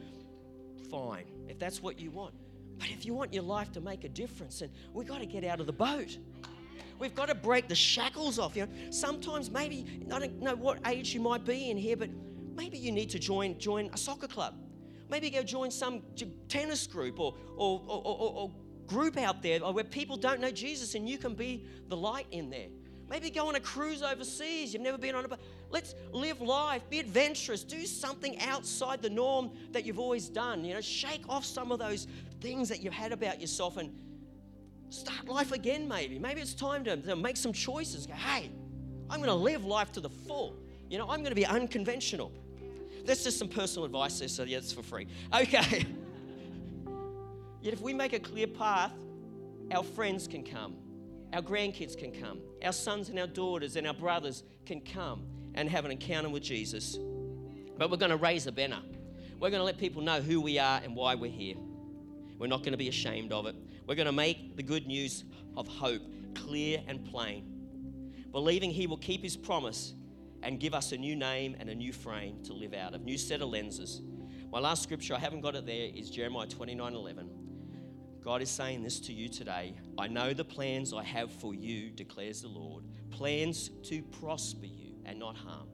fine, 0.89 1.25
if 1.49 1.59
that's 1.59 1.81
what 1.81 1.99
you 1.99 2.09
want. 2.09 2.33
But 2.77 2.89
if 2.89 3.05
you 3.05 3.13
want 3.13 3.33
your 3.33 3.43
life 3.43 3.71
to 3.73 3.81
make 3.81 4.03
a 4.03 4.09
difference, 4.09 4.59
then 4.59 4.69
we've 4.93 5.07
got 5.07 5.19
to 5.19 5.25
get 5.25 5.43
out 5.43 5.59
of 5.59 5.67
the 5.67 5.73
boat. 5.73 6.17
We've 6.99 7.15
got 7.15 7.27
to 7.29 7.35
break 7.35 7.67
the 7.67 7.75
shackles 7.75 8.39
off. 8.39 8.55
You 8.55 8.65
know, 8.65 8.71
sometimes 8.91 9.49
maybe 9.49 9.85
I 10.11 10.19
don't 10.19 10.41
know 10.41 10.55
what 10.55 10.79
age 10.87 11.13
you 11.13 11.19
might 11.19 11.45
be 11.45 11.69
in 11.69 11.77
here, 11.77 11.97
but 11.97 12.09
maybe 12.55 12.77
you 12.77 12.91
need 12.91 13.09
to 13.11 13.19
join 13.19 13.57
join 13.59 13.89
a 13.93 13.97
soccer 13.97 14.27
club. 14.27 14.55
Maybe 15.09 15.29
go 15.29 15.43
join 15.43 15.69
some 15.69 16.01
tennis 16.47 16.87
group 16.87 17.19
or, 17.19 17.35
or, 17.55 17.81
or, 17.87 18.33
or 18.33 18.51
group 18.87 19.17
out 19.17 19.41
there 19.41 19.59
where 19.59 19.83
people 19.83 20.17
don't 20.17 20.39
know 20.39 20.51
Jesus 20.51 20.95
and 20.95 21.07
you 21.07 21.17
can 21.17 21.35
be 21.35 21.65
the 21.89 21.97
light 21.97 22.27
in 22.31 22.49
there. 22.49 22.67
Maybe 23.09 23.29
go 23.29 23.47
on 23.47 23.55
a 23.55 23.59
cruise 23.59 24.01
overseas. 24.01 24.73
You've 24.73 24.81
never 24.81 24.97
been 24.97 25.13
on 25.13 25.25
a 25.25 25.27
boat. 25.27 25.39
Let's 25.69 25.93
live 26.11 26.41
life, 26.41 26.89
be 26.89 26.99
adventurous, 26.99 27.63
do 27.63 27.85
something 27.85 28.39
outside 28.39 29.01
the 29.01 29.09
norm 29.09 29.51
that 29.71 29.85
you've 29.85 29.99
always 29.99 30.29
done. 30.29 30.63
You 30.63 30.75
know, 30.75 30.81
shake 30.81 31.23
off 31.29 31.45
some 31.45 31.71
of 31.71 31.79
those 31.79 32.07
things 32.43 32.69
that 32.69 32.83
you've 32.83 32.93
had 32.93 33.13
about 33.13 33.41
yourself 33.41 33.77
and 33.77 33.89
start 34.89 35.27
life 35.27 35.53
again, 35.53 35.87
maybe. 35.87 36.19
Maybe 36.19 36.41
it's 36.41 36.53
time 36.53 36.83
to, 36.83 36.97
to 36.97 37.15
make 37.15 37.37
some 37.37 37.53
choices. 37.53 38.05
Go, 38.05 38.13
hey, 38.13 38.51
I'm 39.09 39.19
going 39.19 39.29
to 39.29 39.33
live 39.33 39.65
life 39.65 39.93
to 39.93 40.01
the 40.01 40.09
full. 40.09 40.57
You 40.89 40.97
know, 40.99 41.09
I'm 41.09 41.21
going 41.21 41.31
to 41.31 41.35
be 41.35 41.45
unconventional. 41.45 42.31
That's 43.05 43.23
just 43.23 43.39
some 43.39 43.47
personal 43.47 43.85
advice 43.85 44.19
there, 44.19 44.27
so 44.27 44.43
yeah, 44.43 44.57
it's 44.57 44.73
for 44.73 44.83
free. 44.83 45.07
Okay. 45.33 45.85
Yet 47.61 47.73
if 47.73 47.81
we 47.81 47.93
make 47.93 48.11
a 48.11 48.19
clear 48.19 48.47
path, 48.47 48.91
our 49.71 49.83
friends 49.83 50.27
can 50.27 50.43
come, 50.43 50.75
our 51.31 51.41
grandkids 51.41 51.97
can 51.97 52.11
come, 52.11 52.39
our 52.63 52.73
sons 52.73 53.07
and 53.07 53.17
our 53.17 53.27
daughters 53.27 53.77
and 53.77 53.87
our 53.87 53.93
brothers 53.93 54.43
can 54.65 54.81
come 54.81 55.25
and 55.55 55.69
have 55.69 55.85
an 55.85 55.91
encounter 55.91 56.29
with 56.29 56.43
Jesus. 56.43 56.97
But 57.77 57.89
we're 57.89 57.97
going 57.97 58.11
to 58.11 58.17
raise 58.17 58.47
a 58.47 58.51
banner. 58.51 58.81
We're 59.39 59.49
going 59.49 59.61
to 59.61 59.65
let 59.65 59.77
people 59.77 60.01
know 60.01 60.19
who 60.21 60.41
we 60.41 60.59
are 60.59 60.81
and 60.83 60.93
why 60.93 61.15
we're 61.15 61.31
here. 61.31 61.55
We're 62.43 62.49
not 62.49 62.59
going 62.59 62.73
to 62.73 62.77
be 62.77 62.89
ashamed 62.89 63.31
of 63.31 63.45
it. 63.45 63.55
We're 63.87 63.95
going 63.95 64.05
to 64.05 64.11
make 64.11 64.57
the 64.57 64.63
good 64.63 64.85
news 64.85 65.23
of 65.55 65.65
hope 65.65 66.01
clear 66.35 66.83
and 66.87 67.05
plain, 67.05 67.45
believing 68.33 68.69
He 68.69 68.85
will 68.85 68.97
keep 68.97 69.23
His 69.23 69.37
promise 69.37 69.93
and 70.41 70.59
give 70.59 70.73
us 70.73 70.91
a 70.91 70.97
new 70.97 71.15
name 71.15 71.55
and 71.57 71.69
a 71.69 71.73
new 71.73 71.93
frame 71.93 72.43
to 72.43 72.51
live 72.51 72.73
out 72.73 72.95
of, 72.95 73.03
new 73.03 73.17
set 73.17 73.41
of 73.41 73.47
lenses. 73.47 74.01
My 74.51 74.59
last 74.59 74.83
scripture, 74.83 75.15
I 75.15 75.19
haven't 75.19 75.39
got 75.39 75.55
it 75.55 75.65
there, 75.65 75.89
is 75.95 76.09
Jeremiah 76.09 76.45
29 76.45 76.93
11. 76.93 77.29
God 78.21 78.41
is 78.41 78.49
saying 78.49 78.83
this 78.83 78.99
to 78.99 79.13
you 79.13 79.29
today. 79.29 79.77
I 79.97 80.09
know 80.09 80.33
the 80.33 80.43
plans 80.43 80.93
I 80.93 81.05
have 81.05 81.31
for 81.31 81.55
you, 81.55 81.91
declares 81.91 82.41
the 82.41 82.49
Lord. 82.49 82.83
Plans 83.09 83.69
to 83.83 84.01
prosper 84.19 84.65
you 84.65 84.95
and 85.05 85.17
not 85.17 85.37
harm. 85.37 85.69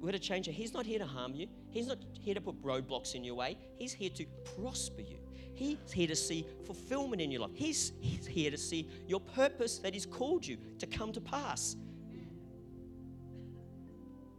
We're 0.00 0.12
to 0.12 0.20
change 0.20 0.46
it. 0.46 0.52
He's 0.52 0.72
not 0.72 0.86
here 0.86 1.00
to 1.00 1.06
harm 1.06 1.34
you. 1.34 1.48
He's 1.70 1.88
not 1.88 1.98
here 2.20 2.34
to 2.34 2.40
put 2.40 2.62
roadblocks 2.62 3.16
in 3.16 3.24
your 3.24 3.34
way. 3.34 3.58
He's 3.80 3.92
here 3.92 4.10
to 4.10 4.26
prosper 4.54 5.00
you. 5.00 5.25
He's 5.56 5.78
here 5.90 6.06
to 6.06 6.14
see 6.14 6.46
fulfillment 6.66 7.22
in 7.22 7.30
your 7.30 7.40
life. 7.40 7.50
He's, 7.54 7.92
he's 7.98 8.26
here 8.26 8.50
to 8.50 8.58
see 8.58 8.88
your 9.08 9.20
purpose 9.20 9.78
that 9.78 9.94
He's 9.94 10.04
called 10.04 10.46
you 10.46 10.58
to 10.78 10.86
come 10.86 11.12
to 11.12 11.20
pass. 11.20 11.76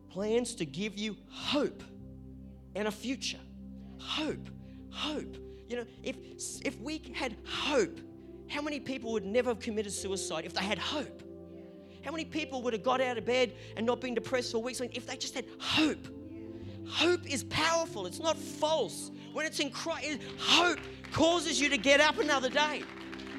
Plans 0.10 0.54
to 0.56 0.66
give 0.66 0.96
you 0.96 1.18
hope 1.30 1.84
and 2.76 2.88
a 2.88 2.92
future. 2.92 3.40
Hope, 4.00 4.48
hope. 4.92 5.38
You 5.68 5.78
know, 5.78 5.86
if, 6.04 6.16
if 6.64 6.80
we 6.80 7.02
had 7.14 7.36
hope, 7.46 8.00
how 8.48 8.62
many 8.62 8.80
people 8.80 9.12
would 9.14 9.26
never 9.26 9.50
have 9.50 9.60
committed 9.60 9.92
suicide 9.92 10.46
if 10.46 10.54
they 10.54 10.64
had 10.64 10.78
hope? 10.78 11.24
How 12.06 12.12
many 12.12 12.26
people 12.26 12.62
would 12.62 12.74
have 12.74 12.84
got 12.84 13.02
out 13.02 13.18
of 13.18 13.26
bed 13.26 13.54
and 13.76 13.86
not 13.86 14.02
been 14.02 14.14
depressed 14.14 14.52
for 14.52 14.60
weeks 14.60 14.80
if 14.80 15.08
they 15.08 15.18
just 15.18 15.34
had 15.34 15.46
hope? 15.60 16.08
Hope 16.88 17.26
is 17.26 17.44
powerful, 17.46 18.06
it's 18.06 18.20
not 18.20 18.38
false. 18.38 19.12
When 19.34 19.46
it's 19.46 19.60
in 19.60 19.70
Christ, 19.70 20.20
hope 20.40 20.80
causes 21.12 21.60
you 21.60 21.70
to 21.70 21.78
get 21.78 22.00
up 22.00 22.20
another 22.20 22.50
day. 22.50 22.84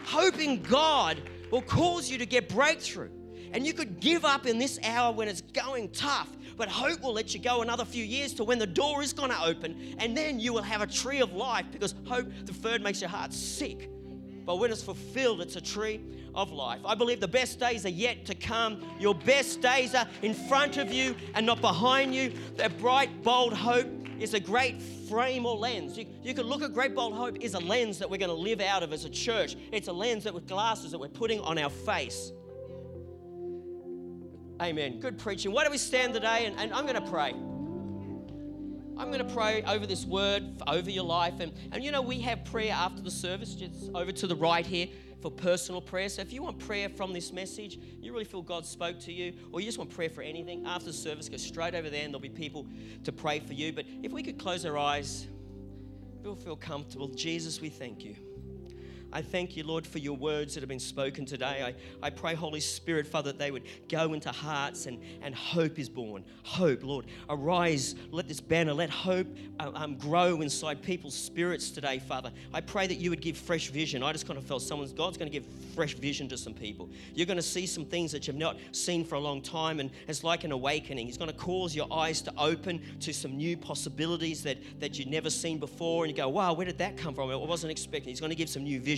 Hope 0.04 0.38
in 0.38 0.62
God 0.62 1.20
will 1.50 1.62
cause 1.62 2.10
you 2.10 2.18
to 2.18 2.26
get 2.26 2.48
breakthrough. 2.48 3.10
And 3.52 3.66
you 3.66 3.72
could 3.72 4.00
give 4.00 4.24
up 4.24 4.46
in 4.46 4.58
this 4.58 4.78
hour 4.84 5.12
when 5.12 5.28
it's 5.28 5.40
going 5.40 5.90
tough, 5.90 6.28
but 6.56 6.68
hope 6.68 7.00
will 7.02 7.14
let 7.14 7.32
you 7.32 7.40
go 7.40 7.62
another 7.62 7.84
few 7.84 8.04
years 8.04 8.34
to 8.34 8.44
when 8.44 8.58
the 8.58 8.66
door 8.66 9.02
is 9.02 9.12
going 9.12 9.30
to 9.30 9.42
open, 9.42 9.96
and 9.98 10.16
then 10.16 10.38
you 10.38 10.52
will 10.52 10.62
have 10.62 10.82
a 10.82 10.86
tree 10.86 11.20
of 11.20 11.32
life 11.32 11.64
because 11.72 11.94
hope 12.06 12.26
deferred 12.44 12.82
makes 12.82 13.00
your 13.00 13.08
heart 13.08 13.32
sick. 13.32 13.90
But 14.44 14.56
when 14.56 14.70
it's 14.70 14.82
fulfilled, 14.82 15.40
it's 15.40 15.56
a 15.56 15.60
tree 15.60 16.00
of 16.34 16.50
life. 16.50 16.80
I 16.84 16.94
believe 16.94 17.20
the 17.20 17.28
best 17.28 17.60
days 17.60 17.84
are 17.84 17.90
yet 17.90 18.24
to 18.26 18.34
come. 18.34 18.82
Your 18.98 19.14
best 19.14 19.60
days 19.60 19.94
are 19.94 20.06
in 20.22 20.32
front 20.32 20.76
of 20.76 20.92
you 20.92 21.14
and 21.34 21.44
not 21.44 21.60
behind 21.60 22.14
you. 22.14 22.32
That 22.56 22.78
bright, 22.78 23.22
bold 23.22 23.52
hope 23.52 23.86
is 24.18 24.34
a 24.34 24.40
great 24.40 24.80
frame 24.82 25.46
or 25.46 25.56
lens. 25.56 25.96
You, 25.96 26.06
you 26.22 26.34
can 26.34 26.46
look 26.46 26.62
at 26.62 26.72
great, 26.72 26.94
bold 26.94 27.14
hope 27.14 27.38
is 27.40 27.54
a 27.54 27.58
lens 27.58 27.98
that 27.98 28.10
we're 28.10 28.18
going 28.18 28.28
to 28.30 28.34
live 28.34 28.60
out 28.60 28.82
of 28.82 28.92
as 28.92 29.04
a 29.04 29.10
church. 29.10 29.56
It's 29.72 29.88
a 29.88 29.92
lens 29.92 30.24
that 30.24 30.34
with 30.34 30.46
glasses 30.46 30.90
that 30.92 30.98
we're 30.98 31.08
putting 31.08 31.40
on 31.40 31.58
our 31.58 31.70
face. 31.70 32.32
Amen. 34.60 34.98
Good 34.98 35.18
preaching. 35.18 35.52
Why 35.52 35.62
don't 35.62 35.72
we 35.72 35.78
stand 35.78 36.14
today 36.14 36.46
and, 36.46 36.58
and 36.58 36.72
I'm 36.72 36.86
going 36.86 37.02
to 37.02 37.10
pray. 37.10 37.32
I'm 38.98 39.12
going 39.12 39.26
to 39.26 39.32
pray 39.32 39.62
over 39.62 39.86
this 39.86 40.04
word, 40.04 40.60
over 40.66 40.90
your 40.90 41.04
life. 41.04 41.34
And, 41.38 41.52
and 41.70 41.84
you 41.84 41.92
know, 41.92 42.02
we 42.02 42.20
have 42.20 42.44
prayer 42.44 42.72
after 42.72 43.00
the 43.00 43.10
service, 43.10 43.54
just 43.54 43.90
over 43.94 44.10
to 44.10 44.26
the 44.26 44.34
right 44.34 44.66
here 44.66 44.88
for 45.22 45.30
personal 45.30 45.80
prayer. 45.80 46.08
So 46.08 46.22
if 46.22 46.32
you 46.32 46.42
want 46.42 46.58
prayer 46.58 46.88
from 46.88 47.12
this 47.12 47.32
message, 47.32 47.78
you 48.00 48.12
really 48.12 48.24
feel 48.24 48.42
God 48.42 48.66
spoke 48.66 48.98
to 49.00 49.12
you, 49.12 49.34
or 49.52 49.60
you 49.60 49.66
just 49.66 49.78
want 49.78 49.90
prayer 49.90 50.10
for 50.10 50.22
anything, 50.22 50.66
after 50.66 50.86
the 50.86 50.92
service, 50.92 51.28
go 51.28 51.36
straight 51.36 51.74
over 51.74 51.90
there 51.90 52.04
and 52.04 52.12
there'll 52.12 52.20
be 52.20 52.28
people 52.28 52.66
to 53.04 53.12
pray 53.12 53.38
for 53.38 53.52
you. 53.52 53.72
But 53.72 53.86
if 54.02 54.12
we 54.12 54.22
could 54.22 54.38
close 54.38 54.64
our 54.64 54.76
eyes, 54.76 55.28
we'll 56.22 56.34
feel 56.34 56.56
comfortable. 56.56 57.08
Jesus, 57.08 57.60
we 57.60 57.68
thank 57.68 58.04
you. 58.04 58.16
I 59.10 59.22
thank 59.22 59.56
you, 59.56 59.64
Lord, 59.64 59.86
for 59.86 59.98
your 59.98 60.16
words 60.16 60.54
that 60.54 60.60
have 60.60 60.68
been 60.68 60.78
spoken 60.78 61.24
today. 61.24 61.74
I, 62.02 62.06
I 62.06 62.10
pray, 62.10 62.34
Holy 62.34 62.60
Spirit, 62.60 63.06
Father, 63.06 63.32
that 63.32 63.38
they 63.38 63.50
would 63.50 63.62
go 63.88 64.12
into 64.12 64.30
hearts 64.30 64.84
and, 64.84 65.00
and 65.22 65.34
hope 65.34 65.78
is 65.78 65.88
born. 65.88 66.24
Hope, 66.42 66.84
Lord. 66.84 67.06
Arise, 67.30 67.94
let 68.10 68.28
this 68.28 68.40
banner, 68.40 68.74
let 68.74 68.90
hope 68.90 69.26
uh, 69.58 69.70
um, 69.74 69.96
grow 69.96 70.42
inside 70.42 70.82
people's 70.82 71.14
spirits 71.14 71.70
today, 71.70 71.98
Father. 71.98 72.30
I 72.52 72.60
pray 72.60 72.86
that 72.86 72.98
you 72.98 73.08
would 73.08 73.22
give 73.22 73.38
fresh 73.38 73.68
vision. 73.68 74.02
I 74.02 74.12
just 74.12 74.26
kind 74.26 74.38
of 74.38 74.44
felt 74.44 74.60
someone's, 74.60 74.92
God's 74.92 75.16
going 75.16 75.30
to 75.30 75.38
give 75.38 75.48
fresh 75.74 75.94
vision 75.94 76.28
to 76.28 76.36
some 76.36 76.52
people. 76.52 76.90
You're 77.14 77.26
going 77.26 77.38
to 77.38 77.42
see 77.42 77.66
some 77.66 77.86
things 77.86 78.12
that 78.12 78.26
you've 78.26 78.36
not 78.36 78.58
seen 78.72 79.06
for 79.06 79.14
a 79.14 79.20
long 79.20 79.40
time, 79.40 79.80
and 79.80 79.90
it's 80.06 80.22
like 80.22 80.44
an 80.44 80.52
awakening. 80.52 81.06
He's 81.06 81.18
going 81.18 81.30
to 81.30 81.36
cause 81.36 81.74
your 81.74 81.90
eyes 81.90 82.20
to 82.22 82.32
open 82.36 82.82
to 83.00 83.14
some 83.14 83.38
new 83.38 83.56
possibilities 83.56 84.42
that, 84.42 84.58
that 84.80 84.98
you've 84.98 85.08
never 85.08 85.30
seen 85.30 85.58
before, 85.58 86.04
and 86.04 86.10
you 86.10 86.16
go, 86.16 86.28
wow, 86.28 86.52
where 86.52 86.66
did 86.66 86.76
that 86.76 86.98
come 86.98 87.14
from? 87.14 87.30
I 87.30 87.36
wasn't 87.36 87.70
expecting. 87.70 88.10
He's 88.10 88.20
going 88.20 88.30
to 88.30 88.36
give 88.36 88.50
some 88.50 88.64
new 88.64 88.80
vision 88.80 88.97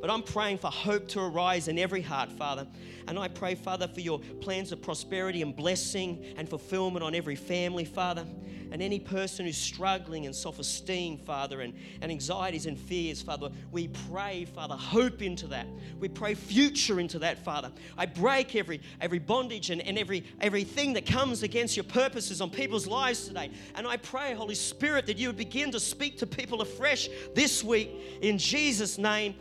But 0.00 0.10
I'm 0.10 0.22
praying 0.22 0.58
for 0.58 0.68
hope 0.68 1.08
to 1.08 1.20
arise 1.20 1.68
in 1.68 1.78
every 1.78 2.02
heart, 2.02 2.30
Father. 2.32 2.66
And 3.08 3.18
I 3.18 3.28
pray, 3.28 3.54
Father, 3.54 3.88
for 3.88 4.00
your 4.00 4.18
plans 4.40 4.72
of 4.72 4.80
prosperity 4.80 5.42
and 5.42 5.54
blessing 5.54 6.24
and 6.36 6.48
fulfillment 6.48 7.04
on 7.04 7.14
every 7.14 7.36
family, 7.36 7.84
Father. 7.84 8.26
And 8.74 8.82
any 8.82 8.98
person 8.98 9.46
who's 9.46 9.56
struggling 9.56 10.24
in 10.24 10.32
self 10.32 10.58
esteem, 10.58 11.18
Father, 11.18 11.60
and, 11.60 11.74
and 12.00 12.10
anxieties 12.10 12.66
and 12.66 12.76
fears, 12.76 13.22
Father, 13.22 13.50
we 13.70 13.86
pray, 14.10 14.46
Father, 14.46 14.74
hope 14.74 15.22
into 15.22 15.46
that. 15.46 15.68
We 16.00 16.08
pray 16.08 16.34
future 16.34 16.98
into 16.98 17.20
that, 17.20 17.44
Father. 17.44 17.70
I 17.96 18.06
break 18.06 18.56
every, 18.56 18.80
every 19.00 19.20
bondage 19.20 19.70
and, 19.70 19.80
and 19.80 19.96
every, 19.96 20.24
everything 20.40 20.92
that 20.94 21.06
comes 21.06 21.44
against 21.44 21.76
your 21.76 21.84
purposes 21.84 22.40
on 22.40 22.50
people's 22.50 22.88
lives 22.88 23.28
today. 23.28 23.50
And 23.76 23.86
I 23.86 23.96
pray, 23.96 24.34
Holy 24.34 24.56
Spirit, 24.56 25.06
that 25.06 25.18
you 25.18 25.28
would 25.28 25.36
begin 25.36 25.70
to 25.70 25.78
speak 25.78 26.18
to 26.18 26.26
people 26.26 26.60
afresh 26.60 27.08
this 27.32 27.62
week 27.62 27.90
in 28.22 28.38
Jesus' 28.38 28.98
name. 28.98 29.33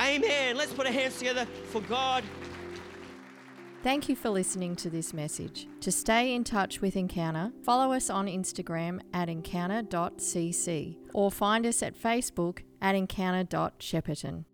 Amen. 0.00 0.56
Let's 0.56 0.72
put 0.72 0.86
our 0.86 0.92
hands 0.92 1.18
together 1.18 1.46
for 1.70 1.80
God. 1.82 2.24
Thank 3.84 4.08
you 4.08 4.16
for 4.16 4.28
listening 4.28 4.74
to 4.76 4.90
this 4.90 5.14
message. 5.14 5.68
To 5.80 5.92
stay 5.92 6.34
in 6.34 6.42
touch 6.42 6.80
with 6.80 6.96
Encounter, 6.96 7.52
follow 7.62 7.92
us 7.92 8.10
on 8.10 8.26
Instagram 8.26 9.00
at 9.14 9.28
encounter.cc 9.28 10.96
or 11.14 11.30
find 11.30 11.64
us 11.64 11.82
at 11.82 11.96
Facebook 11.96 12.62
at 12.82 12.96
encounter.shepparton. 12.96 14.44